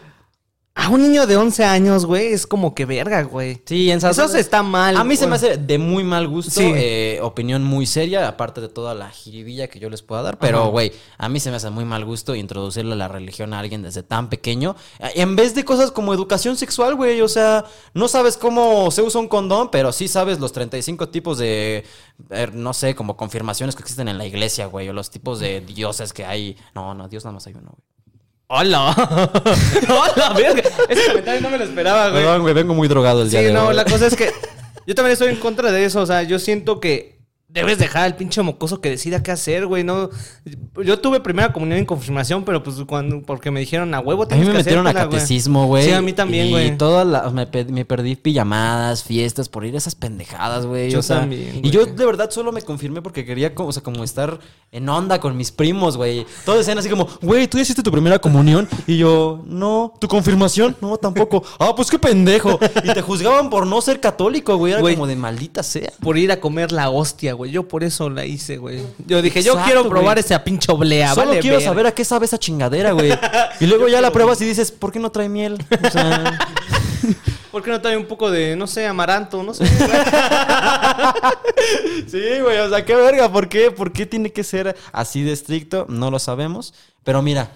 [0.74, 3.60] a un niño de 11 años, güey, es como que verga, güey.
[3.66, 4.96] Sí, en Eso se está mal.
[4.96, 6.72] A mí se me hace de muy mal gusto, Sí.
[6.74, 10.38] eh, opinión muy seria, aparte de toda la jiribilla que yo les pueda dar.
[10.38, 10.68] Pero, Ajá.
[10.70, 14.02] güey, a mí se me hace muy mal gusto introducirle la religión a alguien desde
[14.02, 14.74] tan pequeño.
[14.98, 17.20] eh, En vez de cosas como educación sexual, güey.
[17.20, 21.36] O sea, no sabes cómo se usa un condón, pero sí sabes los 35 tipos
[21.36, 21.84] de,
[22.30, 24.88] eh, no sé, como confirmaciones que existen en la iglesia, güey.
[24.88, 26.56] O los tipos de dioses que hay.
[26.74, 27.91] No, no, Dios nada más hay uno, güey.
[28.54, 28.94] ¡Hola!
[29.88, 30.62] ¡Hola, verga!
[30.86, 32.22] Ese comentario no me lo esperaba, güey.
[32.22, 33.74] Perdón, güey, vengo muy drogado el día Sí, de no, hoy.
[33.74, 34.30] la cosa es que
[34.86, 36.02] yo también estoy en contra de eso.
[36.02, 37.16] O sea, yo siento que
[37.52, 39.84] debes dejar al pinche mocoso que decida qué hacer, güey.
[39.84, 40.08] No,
[40.82, 44.26] yo tuve primera comunión en confirmación, pero pues cuando, porque me dijeron a huevo A
[44.34, 45.18] mí me que metieron a hacértela, güey".
[45.20, 45.84] catecismo, güey.
[45.84, 46.78] Sí, a mí también, y güey.
[46.78, 50.90] todas las- me, pe- me perdí pijamadas, fiestas, por ir a esas pendejadas, güey.
[50.90, 53.72] Yo o sea, también, Y yo de verdad solo me confirmé porque quería, como, o
[53.72, 54.38] sea, como estar
[54.70, 56.24] en onda con mis primos, güey.
[56.46, 58.66] Todos decían así como, güey, ¿tú ya hiciste tu primera comunión?
[58.86, 59.92] Y yo, no.
[60.00, 60.74] ¿Tu confirmación?
[60.80, 61.42] No, tampoco.
[61.58, 62.58] Ah, pues qué pendejo.
[62.82, 64.72] Y te juzgaban por no ser católico, güey.
[64.72, 65.92] Era como de maldita sea.
[66.00, 67.41] Por ir a comer la hostia, güey.
[67.50, 68.82] Yo por eso la hice, güey.
[69.06, 70.24] Yo dije, yo quiero probar güey.
[70.24, 73.12] esa pinche oblea, Solo vale quiero saber a qué sabe esa chingadera, güey.
[73.60, 75.58] Y luego ya la pruebas y dices, ¿por qué no trae miel?
[75.84, 76.38] O sea...
[77.52, 79.42] ¿Por qué no trae un poco de, no sé, amaranto?
[79.42, 79.66] No sé.
[82.06, 83.70] Sí, güey, o sea, qué verga, ¿por qué?
[83.70, 85.86] ¿Por qué tiene que ser así de estricto?
[85.88, 86.74] No lo sabemos.
[87.04, 87.50] Pero mira,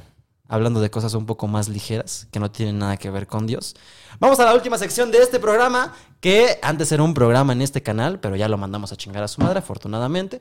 [0.48, 3.74] hablando de cosas un poco más ligeras, que no tienen nada que ver con Dios,
[4.20, 7.82] vamos a la última sección de este programa, que antes era un programa en este
[7.82, 10.40] canal, pero ya lo mandamos a chingar a su madre, afortunadamente.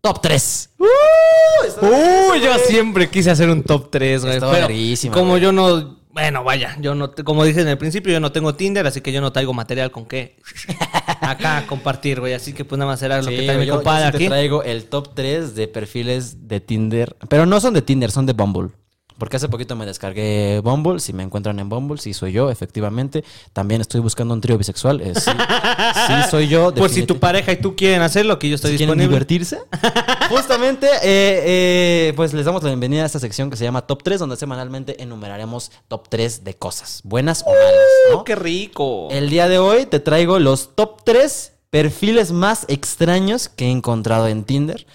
[0.00, 0.70] Top 3.
[0.78, 4.34] Uy, yo siempre quise hacer un top 3, güey.
[4.34, 4.68] Estaba pero
[5.12, 5.42] Como güey.
[5.42, 6.02] yo no.
[6.10, 9.10] Bueno, vaya, yo no, como dije en el principio, yo no tengo Tinder, así que
[9.12, 10.36] yo no traigo material con qué
[11.20, 12.34] acá compartir, güey.
[12.34, 14.16] Así que pues nada más era lo que trae mi yo- yo compadre sí te
[14.18, 14.28] aquí.
[14.28, 17.16] traigo el top 3 de perfiles de Tinder.
[17.28, 18.70] Pero no son de Tinder, son de Bumble.
[19.18, 20.98] Porque hace poquito me descargué Bumble.
[20.98, 23.24] Si me encuentran en Bumble, sí soy yo, efectivamente.
[23.52, 25.00] También estoy buscando un trío bisexual.
[25.00, 25.30] eh, sí,
[26.06, 26.74] sí soy yo.
[26.74, 29.14] Por si tu pareja y tú quieren hacerlo, que yo estoy si quieren disponible.
[29.14, 29.60] divertirse.
[30.28, 34.02] Justamente, eh, eh, pues les damos la bienvenida a esta sección que se llama Top
[34.02, 37.74] 3, donde semanalmente enumeraremos top 3 de cosas, buenas o malas.
[38.10, 38.18] ¿no?
[38.18, 39.08] ¡Oh, qué rico!
[39.10, 44.26] El día de hoy te traigo los top 3 perfiles más extraños que he encontrado
[44.26, 44.86] en Tinder.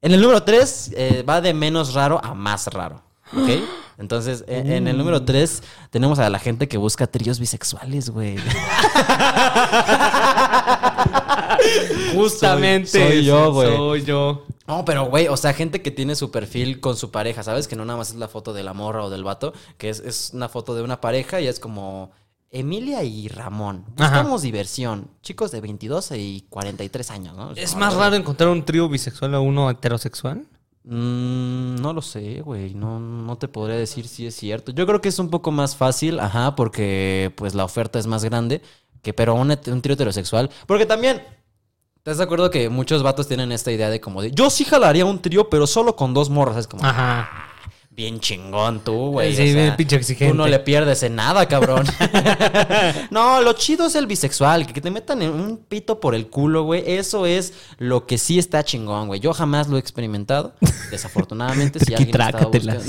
[0.00, 0.92] En el número 3
[1.28, 3.05] va de menos raro a más raro.
[3.32, 3.48] ¿Ok?
[3.98, 8.36] Entonces, en, en el número 3 tenemos a la gente que busca tríos bisexuales, güey.
[12.14, 12.88] Justamente.
[12.88, 13.76] Soy- soy yo, güey.
[13.76, 14.44] Soy yo.
[14.66, 17.68] No, pero güey, o sea, gente que tiene su perfil con su pareja, ¿sabes?
[17.68, 20.00] Que no nada más es la foto de la morra o del vato, que es,
[20.00, 22.10] es una foto de una pareja y es como
[22.50, 23.84] Emilia y Ramón.
[23.96, 24.08] Ajá.
[24.18, 25.08] Buscamos diversión.
[25.22, 27.52] Chicos de 22 y 43 años, ¿no?
[27.52, 30.46] ¿Es más raro encontrar un trío bisexual o uno heterosexual?
[30.88, 32.74] Mm, no lo sé, güey.
[32.74, 34.70] No, no te podría decir si es cierto.
[34.72, 38.24] Yo creo que es un poco más fácil, ajá, porque pues la oferta es más
[38.24, 38.62] grande.
[39.02, 40.50] Que, pero un, trío heterosexual.
[40.66, 41.22] Porque también.
[41.96, 45.04] ¿Estás de acuerdo que muchos vatos tienen esta idea de como de yo sí jalaría
[45.04, 46.58] un trío, pero solo con dos morras?
[46.58, 47.28] Es como Ajá.
[47.96, 49.34] Bien chingón tú, güey.
[49.34, 50.30] Sí, bien pinche exigente.
[50.30, 51.86] Tú no le pierdes en nada, cabrón.
[53.10, 56.64] no, lo chido es el bisexual, que te metan en un pito por el culo,
[56.64, 56.84] güey.
[56.86, 59.18] Eso es lo que sí está chingón, güey.
[59.18, 60.52] Yo jamás lo he experimentado.
[60.90, 62.80] Desafortunadamente, si alguien está buscando...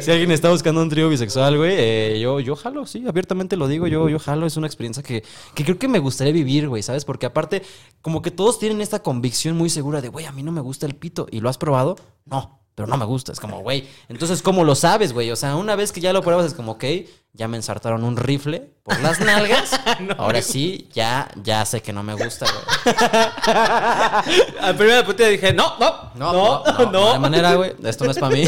[0.00, 3.68] si alguien está buscando un trío bisexual, güey, eh, yo, yo jalo, sí, abiertamente lo
[3.68, 4.46] digo, yo, yo jalo.
[4.46, 5.22] Es una experiencia que,
[5.54, 7.04] que creo que me gustaría vivir, güey, ¿sabes?
[7.04, 7.62] Porque aparte,
[8.00, 10.86] como que todos tienen esta convicción muy segura de, güey, a mí no me gusta
[10.86, 11.26] el pito.
[11.30, 11.96] ¿Y lo has probado?
[12.24, 13.32] No, pero no me gusta.
[13.32, 15.30] Es como, güey, entonces, ¿cómo lo sabes, güey?
[15.30, 16.84] O sea, una vez que ya lo pruebas, es como, ok,
[17.32, 19.80] ya me ensartaron un rifle por las nalgas.
[20.18, 22.96] Ahora sí, ya, ya sé que no me gusta, güey.
[24.60, 26.92] Al primer punto dije, no, no, No, no, no.
[26.92, 27.74] no, de manera, güey.
[27.84, 28.44] Esto no es para mí.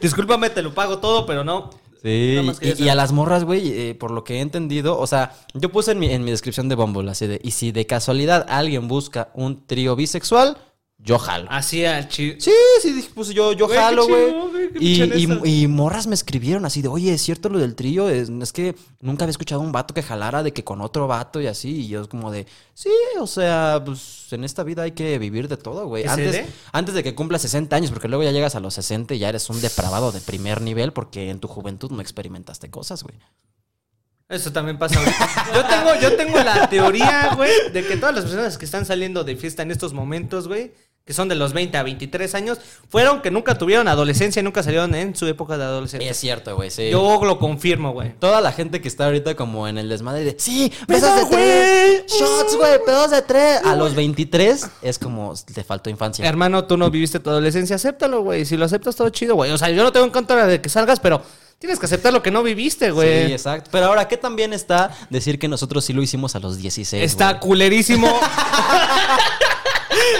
[0.00, 1.70] Discúlpame, te lo pago todo, pero no.
[2.02, 2.40] Sí,
[2.78, 5.92] y, a las morras, güey, eh, por lo que he entendido, o sea, yo puse
[5.92, 9.30] en mi, en mi descripción de Bumble así de, y si de casualidad alguien busca
[9.34, 10.58] un trío bisexual,
[11.04, 11.48] yo jalo.
[11.50, 12.36] Así al chi...
[12.38, 14.32] Sí, sí, dije, pues yo, yo Güey, jalo, güey.
[14.78, 18.08] chido, Y, y- morras me escribieron así de, oye, ¿es cierto lo del trío?
[18.08, 21.08] Es, es que nunca había escuchado a un vato que jalara de que con otro
[21.08, 21.80] vato y así.
[21.80, 25.48] Y yo es como de, sí, o sea, pues en esta vida hay que vivir
[25.48, 26.04] de todo, güey.
[26.04, 26.46] ¿Que se Antes, dé?
[26.70, 29.28] antes de que cumplas 60 años, porque luego ya llegas a los 60 y ya
[29.28, 33.16] eres un depravado de primer nivel porque en tu juventud no experimentaste cosas, güey.
[34.28, 34.98] Eso también pasa.
[35.54, 39.24] Yo tengo, yo tengo la teoría, güey, de que todas las personas que están saliendo
[39.24, 40.72] de fiesta en estos momentos, güey,
[41.04, 44.62] que son de los 20 a 23 años, fueron que nunca tuvieron adolescencia y nunca
[44.62, 46.08] salieron en su época de adolescencia.
[46.08, 46.90] Es cierto, güey, sí.
[46.90, 48.14] Yo lo confirmo, güey.
[48.20, 51.36] Toda la gente que está ahorita como en el desmadre de sí, ¡Pedo, besos de
[51.36, 53.60] tres, shots, güey, pedos de tres.
[53.64, 56.24] A los 23 es como te faltó infancia.
[56.24, 58.44] Hermano, tú no viviste tu adolescencia, acéptalo, güey.
[58.44, 59.50] Si lo aceptas, todo chido, güey.
[59.50, 61.20] O sea, yo no tengo en contra de que salgas, pero
[61.58, 63.26] tienes que aceptar lo que no viviste, güey.
[63.26, 63.70] Sí, exacto.
[63.72, 67.02] Pero ahora, ¿qué también está decir que nosotros sí lo hicimos a los 16?
[67.02, 67.40] Está güey?
[67.40, 68.08] culerísimo.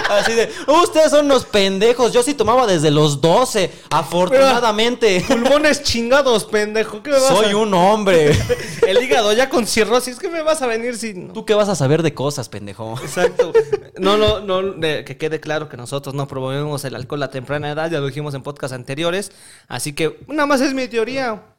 [0.09, 2.11] Así de, ustedes son unos pendejos.
[2.11, 5.23] Yo sí tomaba desde los 12, afortunadamente.
[5.27, 7.01] Pulmones chingados, pendejo.
[7.03, 7.57] ¿Qué me vas Soy a...
[7.57, 8.37] un hombre.
[8.87, 10.17] El hígado ya con cirrosis.
[10.17, 11.13] ¿Qué me vas a venir si...?
[11.13, 11.33] no?
[11.33, 12.95] ¿Tú qué vas a saber de cosas, pendejo?
[13.01, 13.53] Exacto.
[13.97, 17.89] No, no, no, que quede claro que nosotros no promovemos el alcohol a temprana edad,
[17.89, 19.31] ya lo dijimos en podcasts anteriores.
[19.67, 21.52] Así que nada más es mi teoría.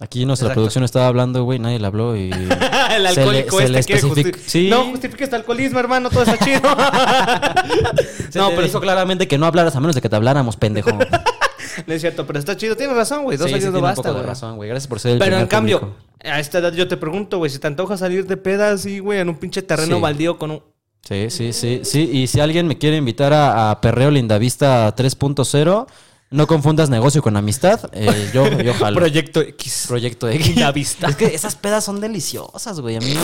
[0.00, 0.54] Aquí nuestra Exacto.
[0.60, 2.30] producción estaba hablando, güey, nadie le habló y...
[2.32, 4.68] el Se le- alcohólico se este le quiere especific- justi- Sí.
[4.68, 6.60] No justifiques tu alcoholismo, hermano, todo está chido.
[8.34, 10.90] No, pero dijo claramente que no hablaras a menos de que te habláramos, pendejo.
[11.86, 12.76] no es cierto, pero está chido.
[12.76, 13.36] Tienes razón, güey.
[13.38, 14.24] Dos Sí, sí años no basta, güey.
[14.24, 14.68] razón, güey.
[14.68, 15.98] Gracias por ser el Pero en cambio, público.
[16.24, 19.20] a esta edad yo te pregunto, güey, si te antoja salir de peda así, güey,
[19.20, 20.62] en un pinche terreno baldío con un...
[21.02, 22.10] Sí, sí, sí, sí.
[22.12, 25.86] Y si alguien me quiere invitar a, a Perreo Lindavista 3.0,
[26.34, 27.80] no confundas negocio con amistad.
[27.92, 28.96] eh, yo, yo jalo.
[28.98, 29.84] Proyecto X.
[29.88, 30.46] Proyecto X.
[30.48, 31.08] Lindavista.
[31.08, 32.96] Es que esas pedas son deliciosas, güey.
[32.96, 33.14] A mí,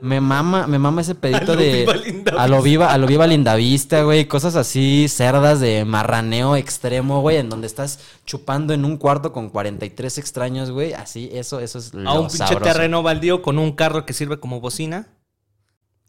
[0.00, 1.86] Me mama, me mama ese pedito A lo de.
[2.04, 2.42] viva.
[2.42, 4.26] A lo viva, a lo viva Lindavista, güey.
[4.26, 7.38] Cosas así, cerdas de marraneo extremo, güey.
[7.38, 10.92] En donde estás chupando en un cuarto con 43 extraños, güey.
[10.92, 12.64] Así, eso, eso es lo A un pinche sabroso.
[12.64, 15.08] terreno baldío con un carro que sirve como bocina.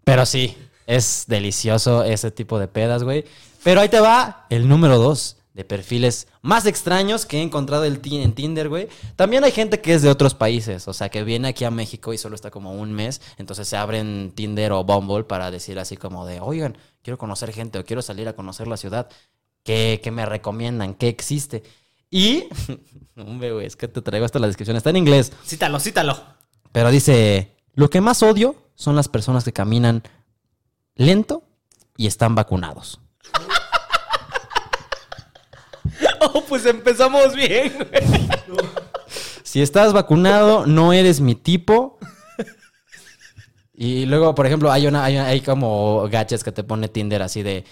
[0.03, 0.55] Pero sí,
[0.87, 3.25] es delicioso ese tipo de pedas, güey.
[3.63, 8.33] Pero ahí te va el número dos de perfiles más extraños que he encontrado en
[8.33, 8.87] Tinder, güey.
[9.17, 12.13] También hay gente que es de otros países, o sea, que viene aquí a México
[12.13, 15.97] y solo está como un mes, entonces se abren Tinder o Bumble para decir así
[15.97, 19.09] como de, oigan, quiero conocer gente o quiero salir a conocer la ciudad.
[19.65, 20.93] ¿Qué, qué me recomiendan?
[20.93, 21.63] ¿Qué existe?
[22.09, 22.45] Y,
[23.17, 25.33] hombre, güey, es que te traigo hasta la descripción, está en inglés.
[25.45, 26.23] Cítalo, cítalo.
[26.71, 30.03] Pero dice, lo que más odio son las personas que caminan
[30.95, 31.43] lento
[31.97, 33.01] y están vacunados.
[36.33, 38.29] Oh, pues empezamos bien, güey.
[39.43, 41.97] Si estás vacunado, no eres mi tipo.
[43.73, 47.43] Y luego, por ejemplo, hay una, hay, hay como gachas que te pone Tinder así
[47.43, 47.63] de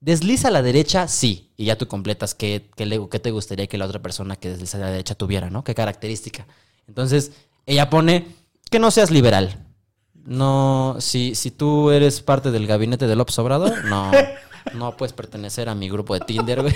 [0.00, 1.52] desliza a la derecha, sí.
[1.56, 4.48] Y ya tú completas qué, qué, le- qué te gustaría que la otra persona que
[4.48, 5.62] desliza a la derecha tuviera, ¿no?
[5.62, 6.46] ¿Qué característica?
[6.88, 7.32] Entonces,
[7.66, 8.26] ella pone
[8.70, 9.66] que no seas liberal.
[10.14, 14.10] No, si, si tú eres parte del gabinete de López Obrador, no,
[14.74, 16.74] no puedes pertenecer a mi grupo de Tinder, güey.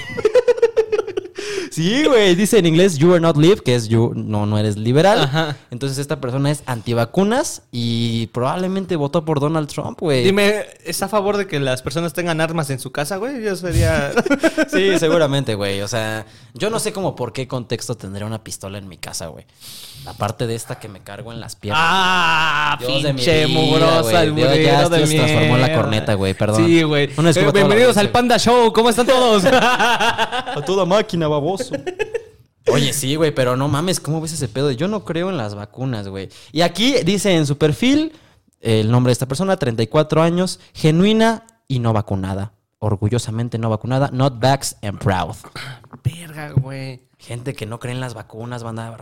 [1.75, 4.77] Sí, güey, dice en inglés you are not live, que es you no, no eres
[4.77, 5.23] liberal.
[5.23, 5.57] Ajá.
[5.73, 10.23] Entonces esta persona es antivacunas y probablemente votó por Donald Trump, güey.
[10.23, 13.43] Dime, ¿es a favor de que las personas tengan armas en su casa, güey?
[13.43, 14.13] Yo sería...
[14.69, 15.81] Sí, seguramente, güey.
[15.83, 19.27] O sea, yo no sé como por qué contexto tendría una pistola en mi casa,
[19.27, 19.45] güey.
[20.07, 21.83] Aparte de esta que me cargo en las piernas.
[21.83, 22.77] ¡Ah!
[22.79, 25.83] Dios pinche mugrosa, el Dios, ya de Dios transformó la mierda.
[25.83, 26.67] corneta, güey, perdón.
[26.67, 27.05] Sí, güey.
[27.05, 28.11] Eh, la bienvenidos al.
[28.11, 28.73] Panda Show.
[28.73, 29.45] ¿Cómo están todos?
[30.55, 31.27] A toda máquina,
[32.73, 34.71] Oye, sí, güey, pero no mames, ¿cómo ves ese pedo?
[34.71, 36.31] Yo no creo en las vacunas, güey.
[36.51, 38.13] Y aquí dice en su perfil
[38.61, 42.54] el nombre de esta persona, 34 años, genuina y no vacunada.
[42.85, 45.37] Orgullosamente no vacunada, not vax and proud.
[46.05, 47.01] Verga, güey.
[47.19, 48.99] Gente que no cree en las vacunas, van a...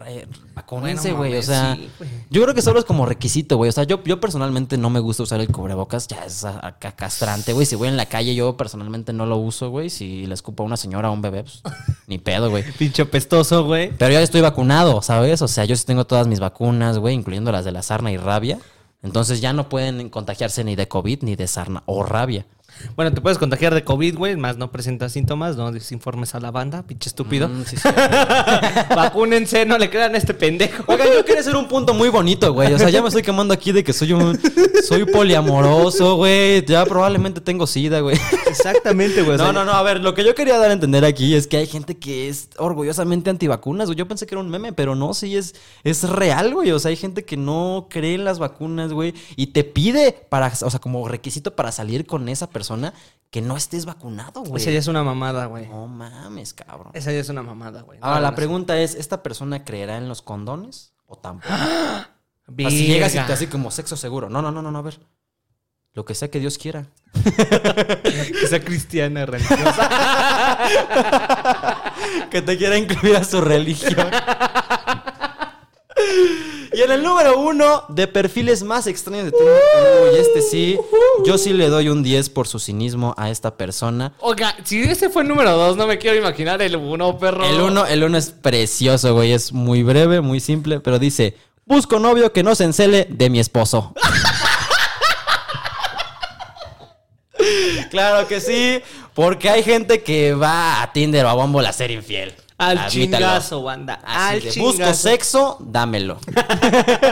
[0.54, 1.36] Vacúnense, Bueno, güey.
[1.40, 1.90] o sea, sí,
[2.30, 3.68] yo creo que solo es como requisito, güey.
[3.70, 6.06] O sea, yo, yo personalmente no me gusta usar el cubrebocas.
[6.06, 7.66] Ya es a- acá castrante, güey.
[7.66, 9.90] Si voy en la calle, yo personalmente no lo uso, güey.
[9.90, 11.62] Si le escupo a una señora o a un bebé, pues
[12.06, 12.62] ni pedo, güey.
[12.78, 13.90] Pinche pestoso, güey.
[13.98, 15.42] Pero yo ya estoy vacunado, ¿sabes?
[15.42, 18.16] O sea, yo sí tengo todas mis vacunas, güey, incluyendo las de la sarna y
[18.18, 18.60] rabia.
[19.02, 22.46] Entonces ya no pueden contagiarse ni de COVID ni de sarna o rabia.
[22.96, 26.50] Bueno, te puedes contagiar de COVID, güey, más no presentas síntomas, no desinformes a la
[26.50, 27.48] banda, pinche estúpido.
[27.48, 27.88] Mm, sí, sí.
[28.94, 30.84] Vacúnense, no le crean a este pendejo.
[30.86, 32.72] Oigan, yo quería hacer un punto muy bonito, güey.
[32.72, 34.38] O sea, ya me estoy quemando aquí de que soy un...
[34.82, 36.64] Soy poliamoroso, güey.
[36.66, 38.16] Ya probablemente tengo sida, güey.
[38.48, 39.34] Exactamente, güey.
[39.34, 39.72] o No, sea, no, no.
[39.72, 42.28] A ver, lo que yo quería dar a entender aquí es que hay gente que
[42.28, 43.96] es orgullosamente antivacunas, güey.
[43.98, 45.54] Yo pensé que era un meme, pero no, sí es,
[45.84, 46.72] es real, güey.
[46.72, 49.14] O sea, hay gente que no cree en las vacunas, güey.
[49.36, 52.61] Y te pide para, o sea, como requisito para salir con esa persona
[53.30, 54.60] que no estés vacunado, güey.
[54.60, 55.66] Esa ya es una mamada, güey.
[55.66, 56.92] No mames, cabrón.
[56.94, 57.98] Esa ya es una mamada, güey.
[58.02, 61.54] Ahora, la pregunta es, ¿esta persona creerá en los condones o tampoco?
[61.54, 62.12] no.
[62.48, 64.28] O sea, si llegas y te hace como sexo seguro.
[64.28, 64.98] No, no, no, no, no, a ver.
[65.94, 66.86] Lo que sea que Dios quiera.
[68.02, 70.58] Que sea cristiana, religiosa.
[72.30, 74.10] que te quiera incluir a su religión.
[76.74, 79.60] Y en el número uno de perfiles más extraños de Tinder.
[80.10, 80.78] Uy, este sí.
[81.26, 84.14] Yo sí le doy un 10 por su cinismo a esta persona.
[84.20, 87.44] Oiga, si ese fue el número dos, no me quiero imaginar el uno, perro.
[87.44, 89.32] El uno, el uno es precioso, güey.
[89.32, 91.36] Es muy breve, muy simple, pero dice:
[91.66, 93.92] Busco novio que no se encele de mi esposo.
[97.90, 98.80] claro que sí,
[99.14, 102.34] porque hay gente que va a Tinder o a Bumble a ser infiel.
[102.68, 103.26] Al Admítalo.
[103.26, 103.94] chingazo, banda.
[104.04, 104.72] Así Al de, chingazo.
[104.78, 106.18] Busco sexo, dámelo.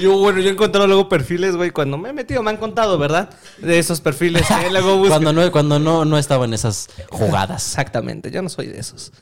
[0.00, 1.70] Yo, bueno, yo he encontrado luego perfiles, güey.
[1.70, 3.30] Cuando me he metido, me han contado, ¿verdad?
[3.58, 4.46] De esos perfiles.
[4.46, 5.14] que luego busco.
[5.14, 7.66] Cuando no, cuando no, no estaba en esas jugadas.
[7.66, 9.12] Exactamente, yo no soy de esos.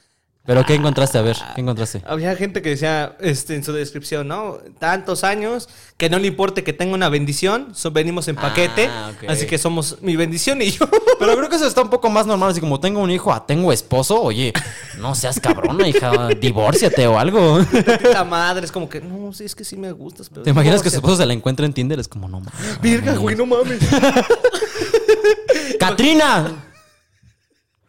[0.47, 1.18] Pero ¿qué encontraste?
[1.18, 2.03] A ver, ¿qué encontraste?
[2.07, 4.59] Había gente que decía este, en su descripción, ¿no?
[4.78, 9.11] Tantos años, que no le importe que tenga una bendición, so- venimos en paquete, Ah,
[9.28, 10.88] así que somos mi bendición y yo.
[11.18, 12.51] Pero creo que eso está un poco más normal.
[12.51, 14.20] Así como tengo un hijo, ah, tengo esposo.
[14.22, 14.53] Oye,
[14.99, 16.28] no seas cabrona, hija.
[16.40, 17.59] Divórciate o algo.
[17.64, 20.42] Puta madre, es como que, no, sí, es que sí me gustas, pero...
[20.42, 21.07] ¿Te imaginas que su divorciate".
[21.12, 21.99] esposo se la encuentra en Tinder?
[21.99, 22.80] Es como, no mames.
[22.80, 23.80] Virga, güey, no mames.
[25.80, 26.62] ¡Katrina!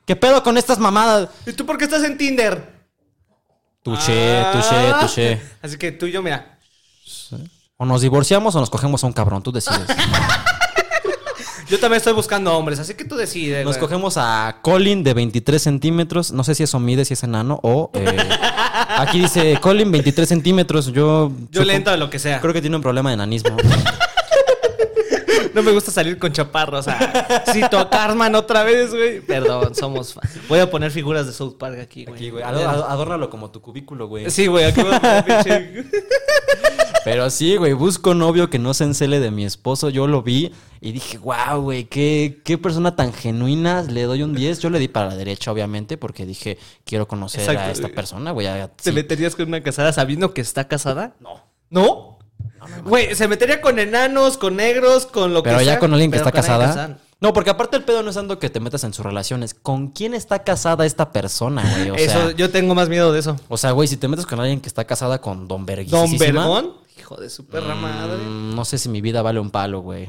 [0.08, 1.30] ¿Qué pedo con estas mamadas?
[1.46, 2.74] ¿Y tú por qué estás en Tinder?
[3.84, 5.00] Tuché, tuché, Ah.
[5.02, 5.42] tuché.
[5.62, 6.58] Así que tú y yo, mira,
[7.78, 9.86] O nos divorciamos o nos cogemos a un cabrón, tú decides.
[11.70, 13.82] yo también estoy buscando hombres, así que tú decides, Nos güey.
[13.88, 16.32] cogemos a Colin de 23 centímetros.
[16.32, 17.92] No sé si eso mide, si es enano o.
[17.94, 18.18] eh,
[18.98, 20.88] aquí dice Colin 23 centímetros.
[20.88, 21.32] Yo.
[21.52, 22.40] Yo supo- le entro a lo que sea.
[22.42, 23.56] Creo que tiene un problema de enanismo.
[25.58, 29.22] No me gusta salir con chaparro, o sea, cito Carman otra vez, güey.
[29.22, 30.24] Perdón, somos fan.
[30.48, 32.16] Voy a poner figuras de South Park aquí, güey.
[32.16, 32.44] Aquí, güey.
[32.44, 34.30] Adórnalo como tu cubículo, güey.
[34.30, 35.86] Sí, güey, aquí voy a poner pinche-
[37.04, 39.90] Pero sí, güey, busco novio que no se encele de mi esposo.
[39.90, 40.52] Yo lo vi
[40.82, 43.82] y dije, wow, güey, qué, qué persona tan genuina.
[43.84, 44.60] Le doy un 10.
[44.60, 47.96] Yo le di para la derecha, obviamente, porque dije, quiero conocer Exacto, a esta güey.
[47.96, 48.48] persona, güey.
[48.76, 48.92] ¿Te sí.
[48.92, 51.16] meterías con una casada sabiendo que está casada?
[51.22, 51.42] No.
[51.70, 52.17] ¿No?
[52.84, 55.74] Güey, se metería con enanos, con negros, con lo Pero que sea.
[55.76, 57.00] ya con alguien que pero está con alguien casada.
[57.20, 59.56] No, porque aparte el pedo no es tanto que te metas en sus relaciones.
[59.56, 61.90] ¿Con quién está casada esta persona, güey?
[61.90, 63.36] O eso, sea, yo tengo más miedo de eso.
[63.48, 66.18] o sea, güey, si te metes con alguien que está casada con Don Don Verguísima,
[66.20, 66.74] Vergón,
[67.08, 68.18] hijo de su perra madre.
[68.18, 70.08] mm, no sé si mi vida vale un palo, güey.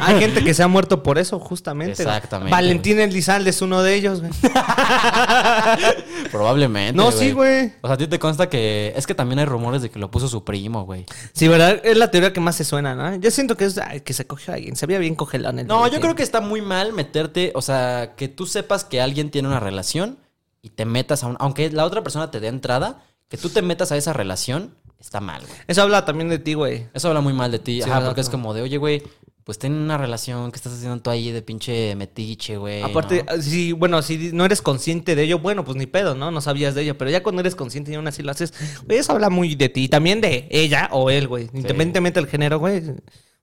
[0.00, 2.02] Hay gente que se ha muerto por eso, justamente.
[2.02, 4.32] Exactamente, Valentín Elizalde es uno de ellos, güey.
[6.32, 6.94] Probablemente.
[6.94, 7.74] No, sí, güey.
[7.82, 8.94] O sea, a ti te consta que.
[8.96, 11.04] Es que también hay rumores de que lo puso su primo, güey.
[11.32, 11.80] Sí, ¿verdad?
[11.84, 13.16] Es la teoría que más se suena, ¿no?
[13.16, 14.76] Yo siento que es ay, que se cogió a alguien.
[14.76, 17.52] Se veía bien cogelón el No, yo creo que está muy mal meterte.
[17.54, 20.18] O sea, que tú sepas que alguien tiene una relación
[20.62, 21.36] y te metas a un.
[21.38, 25.20] Aunque la otra persona te dé entrada, que tú te metas a esa relación, está
[25.20, 25.58] mal, güey.
[25.66, 26.88] Eso habla también de ti, güey.
[26.92, 27.82] Eso habla muy mal de ti.
[27.82, 29.02] Sí, Ajá, porque es como de, oye, güey,
[29.44, 30.52] pues ten una relación.
[30.52, 32.82] ¿Qué estás haciendo tú ahí de pinche metiche, güey?
[32.82, 33.42] Aparte, ¿no?
[33.42, 36.30] si, bueno, si no eres consciente de ello, bueno, pues ni pedo, ¿no?
[36.30, 36.98] No sabías de ello.
[36.98, 38.52] Pero ya cuando eres consciente y aún así lo haces,
[38.86, 39.88] güey, eso habla muy de ti.
[39.88, 41.48] También de ella o él, güey.
[41.54, 42.82] Independientemente del género, güey.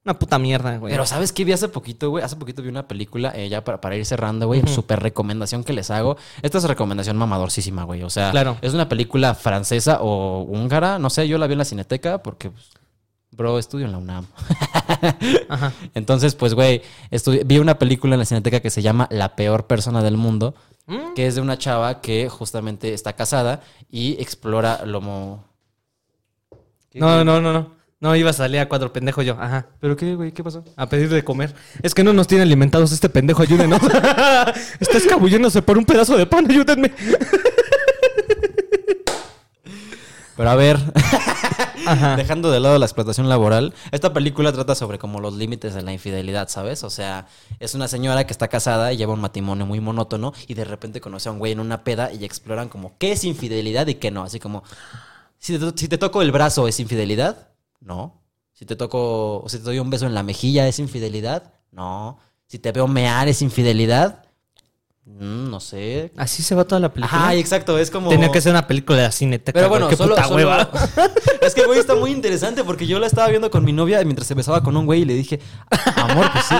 [0.07, 0.93] Una puta mierda, güey.
[0.93, 2.23] Pero ¿sabes qué vi hace poquito, güey?
[2.23, 4.65] Hace poquito vi una película, eh, ya para, para ir cerrando, güey.
[4.65, 6.15] Súper recomendación que les hago.
[6.41, 8.03] Esta es recomendación mamadorcísima, güey.
[8.03, 8.57] O sea, Claro.
[8.61, 10.97] es una película francesa o húngara.
[10.97, 12.69] No sé, yo la vi en la cineteca porque, pues,
[13.31, 14.27] bro, estudio en la UNAM.
[15.49, 15.73] Ajá.
[15.93, 16.81] Entonces, pues, güey,
[17.45, 20.55] vi una película en la cineteca que se llama La peor persona del mundo,
[20.85, 21.15] Mm.
[21.15, 23.59] que es de una chava que justamente está casada
[23.91, 25.01] y explora lo...
[25.01, 25.43] mo-
[26.93, 27.76] No, no, no, no.
[27.99, 29.35] No iba a salir a cuatro pendejo yo.
[29.39, 29.67] Ajá.
[29.79, 30.31] ¿Pero qué, güey?
[30.31, 30.63] ¿Qué pasó?
[30.75, 31.55] A pedir de comer.
[31.81, 33.81] Es que no nos tiene alimentados este pendejo, ayúdenos.
[34.79, 36.93] Está escabulléndose por un pedazo de pan, ayúdenme.
[40.35, 40.77] Pero a ver,
[41.87, 42.15] Ajá.
[42.15, 45.91] dejando de lado la explotación laboral, esta película trata sobre como los límites de la
[45.91, 46.83] infidelidad, ¿sabes?
[46.83, 47.25] O sea,
[47.59, 51.01] es una señora que está casada y lleva un matrimonio muy monótono y de repente
[51.01, 54.11] conoce a un güey en una peda y exploran como qué es infidelidad y qué
[54.11, 54.21] no.
[54.21, 54.63] Así como,
[55.39, 57.47] si te, si te toco el brazo, ¿es infidelidad?
[57.79, 58.23] No.
[58.53, 61.53] Si te toco, o si te doy un beso en la mejilla, ¿es infidelidad?
[61.71, 62.17] No.
[62.47, 64.26] Si te veo mear, ¿es infidelidad?
[65.07, 66.11] Mm, no sé.
[66.17, 67.19] Así se va toda la película.
[67.19, 68.09] Ajá, exacto, es como...
[68.09, 69.57] Tenía que ser una película de la cineteca.
[69.57, 70.69] Pero bueno, qué solo, puta solo- hueva.
[71.41, 74.27] es que, güey, está muy interesante porque yo la estaba viendo con mi novia mientras
[74.27, 75.39] se besaba con un güey y le dije,
[75.95, 76.55] amor, pues sí,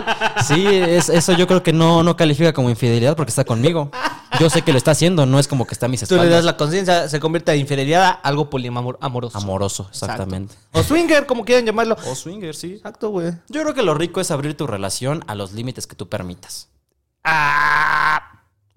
[0.48, 3.92] sí, es, eso yo creo que no, no califica como infidelidad porque está conmigo.
[4.40, 6.22] Yo sé que lo está haciendo, no es como que está a mis Tú le
[6.22, 6.46] das espaldas.
[6.46, 9.38] la conciencia, se convierte de infidelidad a algo poliamoroso.
[9.38, 10.56] Amoroso, exactamente.
[10.72, 11.96] O swinger, como quieran llamarlo.
[12.06, 12.74] O swinger, sí.
[12.74, 13.34] Exacto, güey.
[13.50, 16.70] Yo creo que lo rico es abrir tu relación a los límites que tú permitas.
[17.24, 18.27] Ah.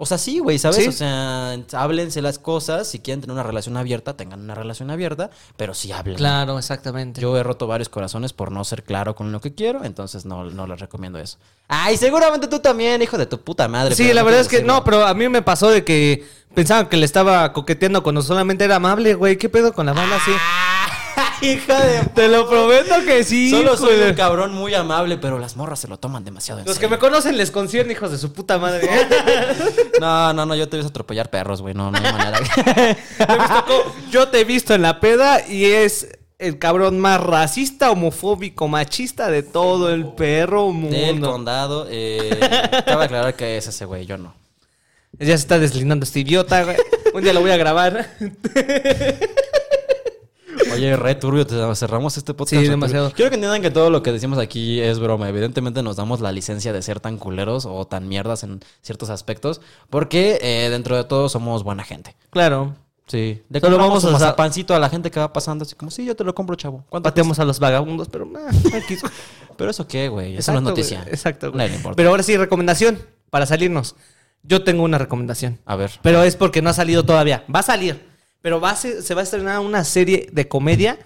[0.02, 0.78] O sea, sí, güey, ¿sabes?
[0.78, 0.88] Sí.
[0.88, 2.88] O sea, háblense las cosas.
[2.88, 5.28] Si quieren tener una relación abierta, tengan una relación abierta,
[5.58, 6.16] pero sí hablen.
[6.16, 7.20] Claro, exactamente.
[7.20, 10.44] Yo he roto varios corazones por no ser claro con lo que quiero, entonces no,
[10.44, 11.36] no les recomiendo eso.
[11.68, 13.94] Ay, seguramente tú también, hijo de tu puta madre.
[13.94, 16.88] Sí, la no verdad es que no, pero a mí me pasó de que pensaban
[16.88, 19.36] que le estaba coqueteando cuando solamente era amable, güey.
[19.36, 20.32] ¿Qué pedo con la banda así?
[21.42, 22.00] Hija de...
[22.14, 23.50] Te lo prometo que sí.
[23.50, 26.78] Solo soy un cabrón muy amable, pero las morras se lo toman demasiado en Los
[26.78, 28.88] que me conocen les concierne, hijos de su puta madre.
[30.00, 32.38] No, no, no, yo te voy a atropellar perros, güey, no, no hay manera.
[32.54, 32.90] Te
[33.24, 37.20] he visto co- Yo te he visto en la peda y es el cabrón más
[37.22, 40.72] racista, homofóbico, machista de todo el perro Del
[41.14, 41.30] mundo.
[41.32, 42.40] condado, eh,
[42.86, 44.34] cabe aclarar que es ese güey, yo no.
[45.18, 46.76] Ya se está deslindando este idiota, güey.
[47.12, 48.08] Un día lo voy a grabar.
[50.72, 52.62] Oye, re turbio, te cerramos este podcast.
[52.62, 53.10] Sí, demasiado.
[53.12, 55.28] Quiero que entiendan que todo lo que decimos aquí es broma.
[55.28, 59.60] Evidentemente nos damos la licencia de ser tan culeros o tan mierdas en ciertos aspectos,
[59.88, 62.14] porque eh, dentro de todo somos buena gente.
[62.30, 62.74] Claro.
[63.06, 63.42] Sí.
[63.50, 65.90] Le Solo vamos a un sa- mazapancito a la gente que va pasando, así como,
[65.90, 66.84] sí, yo te lo compro, chavo.
[66.88, 68.28] ¿Cuánto Pateamos a los vagabundos, pero...
[68.36, 68.50] ah?
[69.56, 71.00] Pero eso qué, güey, eso no es noticia.
[71.02, 71.68] güey, Exacto, güey.
[71.68, 71.96] le importa.
[71.96, 72.98] Pero ahora sí, recomendación
[73.28, 73.94] para salirnos.
[74.42, 75.58] Yo tengo una recomendación.
[75.66, 75.90] A ver.
[76.02, 77.44] Pero es porque no ha salido todavía.
[77.54, 78.08] Va a salir.
[78.42, 80.98] Pero va a ser- se va a estrenar una serie de comedia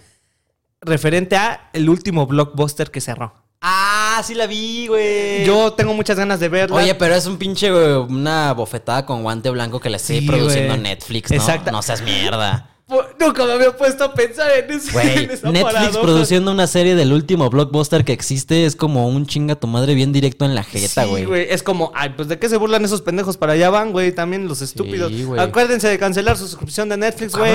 [0.80, 3.34] referente a el último blockbuster que cerró.
[3.60, 5.44] Ah, sí la vi, güey.
[5.46, 6.76] Yo tengo muchas ganas de verla.
[6.76, 10.26] Oye, pero es un pinche, güey, una bofetada con guante blanco que le estoy Sí,
[10.26, 10.82] produciendo güey.
[10.82, 11.36] Netflix, ¿no?
[11.36, 11.72] Exacto.
[11.72, 12.70] No seas mierda.
[13.18, 14.92] Nunca me había puesto a pensar en eso.
[14.92, 16.02] Güey, Netflix paradoja.
[16.02, 20.12] produciendo una serie del último blockbuster que existe es como un chinga tu madre bien
[20.12, 21.24] directo en la jeta, Sí, güey.
[21.24, 21.46] güey.
[21.48, 24.12] Es como, ay, pues de qué se burlan esos pendejos para allá van, güey.
[24.12, 25.10] También los estúpidos.
[25.24, 25.40] güey.
[25.40, 27.52] Acuérdense de cancelar su suscripción de Netflix, güey.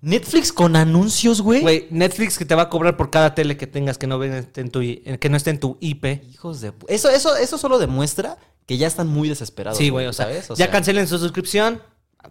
[0.00, 1.60] Netflix con anuncios, güey.
[1.60, 4.48] Güey, Netflix que te va a cobrar por cada tele que tengas que no, ven
[4.54, 6.22] en tu, i- que no esté en tu IP.
[6.32, 6.72] Hijos de...
[6.86, 9.76] Eso, eso, eso solo demuestra que ya están muy desesperados.
[9.76, 10.50] Sí, güey, o sea, ¿sabes?
[10.52, 11.82] O ya sea, cancelen su suscripción,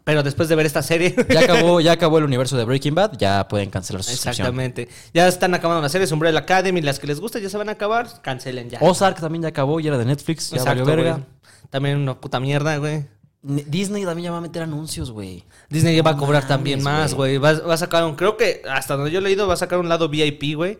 [0.03, 1.15] pero después de ver esta serie.
[1.29, 4.47] Ya acabó, ya acabó el universo de Breaking Bad, ya pueden cancelar su suscripción.
[4.47, 4.89] Exactamente.
[5.13, 7.73] Ya están acabando las series Umbrella Academy, las que les gusta ya se van a
[7.73, 8.79] acabar, cancelen ya.
[8.81, 11.11] Ozark también ya acabó y era de Netflix, ya valió verga.
[11.13, 11.23] güey.
[11.69, 13.05] También una puta mierda, güey.
[13.41, 15.43] Ne- Disney también ya va a meter anuncios, güey.
[15.69, 17.37] Disney ya va a cobrar también más, güey.
[17.37, 19.79] Va, va a sacar un, creo que hasta donde yo he leído, va a sacar
[19.79, 20.79] un lado VIP, güey.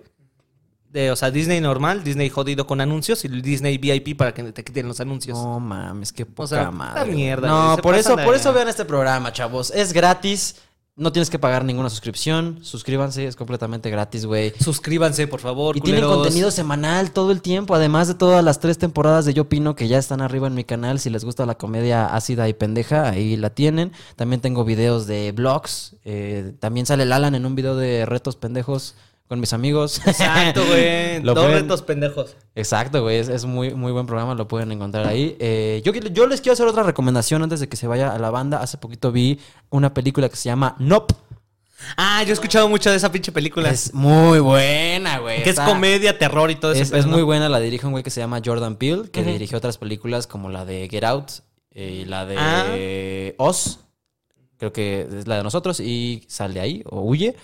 [0.98, 4.64] De, o sea, Disney normal, Disney jodido con anuncios y Disney VIP para que te
[4.64, 5.38] quiten los anuncios.
[5.38, 7.06] No mames, qué poca sea, madre.
[7.12, 9.72] la mierda, No, por eso, por eso vean este programa, chavos.
[9.72, 10.56] Es gratis.
[11.00, 12.58] No tienes que pagar ninguna suscripción.
[12.64, 14.52] Suscríbanse, es completamente gratis, güey.
[14.60, 16.24] Suscríbanse, por favor, Y tienen culeros.
[16.24, 19.88] contenido semanal todo el tiempo, además de todas las tres temporadas de Yo Opino que
[19.88, 21.00] ya están arriba en mi canal.
[21.00, 23.92] Si les gusta la comedia ácida y pendeja, ahí la tienen.
[24.16, 25.98] También tengo videos de vlogs.
[26.04, 28.96] eh, también sale el Alan en un video de retos pendejos
[29.28, 30.00] con mis amigos.
[30.06, 31.20] Exacto, güey.
[31.24, 32.36] Dos pueden- retos pendejos.
[32.56, 33.18] Exacto, güey.
[33.18, 35.36] Es, es muy, muy buen programa, lo pueden encontrar ahí.
[35.40, 38.30] Eh, yo, yo les quiero hacer otra recomendación antes de que se vaya a la
[38.30, 38.62] banda.
[38.62, 41.14] Hace poquito vi una película que se llama Nope.
[41.96, 43.70] Ah, yo he escuchado mucho de esa pinche película.
[43.70, 45.44] Es muy buena, güey.
[45.44, 46.82] que es comedia, terror y todo eso.
[46.82, 49.30] Es, es muy buena, la dirige un güey que se llama Jordan Peele, que Ujú.
[49.30, 51.32] dirigió otras películas como la de Get Out
[51.76, 53.44] y la de Ah.
[53.44, 53.80] Oz.
[54.58, 57.36] Creo que es la de nosotros y sale ahí o huye.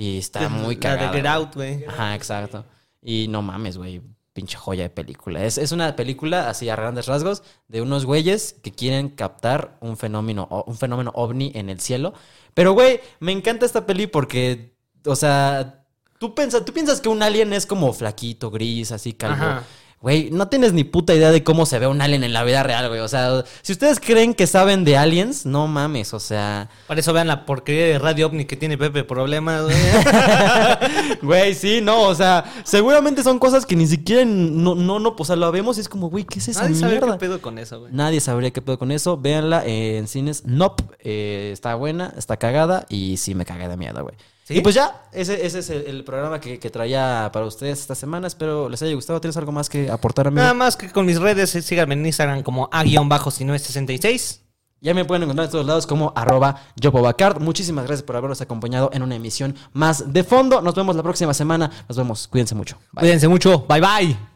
[0.00, 1.12] Y está muy La cagada.
[1.12, 1.34] de Get güey.
[1.34, 1.84] Out, güey.
[1.84, 2.64] Ajá, exacto.
[3.02, 4.00] Y no mames, güey.
[4.32, 5.44] Pinche joya de película.
[5.44, 9.98] Es, es una película, así a grandes rasgos, de unos güeyes que quieren captar un
[9.98, 12.14] fenómeno, un fenómeno ovni en el cielo.
[12.54, 14.74] Pero, güey, me encanta esta peli porque,
[15.04, 15.84] o sea,
[16.18, 19.44] tú, piensas tú piensas que un alien es como flaquito, gris, así calvo.
[19.44, 19.64] Ajá.
[20.00, 22.62] Güey, no tienes ni puta idea de cómo se ve un alien en la vida
[22.62, 23.00] real, güey.
[23.00, 26.70] O sea, si ustedes creen que saben de aliens, no mames, o sea...
[26.86, 29.76] Por eso vean la porquería de Radio OVNI que tiene Pepe problemas, güey.
[31.22, 35.24] Güey, sí, no, o sea, seguramente son cosas que ni siquiera no, no, no, o
[35.24, 37.12] sea, lo vemos y es como, güey, ¿qué es esa Nadie sabe mierda?
[37.12, 37.92] qué pedo con eso, güey.
[37.92, 39.18] Nadie sabría qué pedo con eso.
[39.18, 40.44] Véanla eh, en cines.
[40.46, 44.14] Nope, eh, está buena, está cagada y sí me cagué de miedo, güey.
[44.50, 44.58] ¿Sí?
[44.58, 47.94] Y pues ya, ese, ese es el, el programa que, que traía para ustedes esta
[47.94, 48.26] semana.
[48.26, 49.20] Espero les haya gustado.
[49.20, 50.42] ¿Tienes algo más que aportar, amigo?
[50.42, 54.40] Nada más que con mis redes, eh, síganme en Instagram como a-6966.
[54.80, 57.38] Ya me pueden encontrar en todos lados como arroba yopobacard.
[57.40, 60.62] Muchísimas gracias por habernos acompañado en una emisión más de fondo.
[60.62, 61.70] Nos vemos la próxima semana.
[61.88, 62.26] Nos vemos.
[62.26, 62.76] Cuídense mucho.
[62.92, 63.02] Bye.
[63.02, 63.66] Cuídense mucho.
[63.68, 64.29] Bye bye.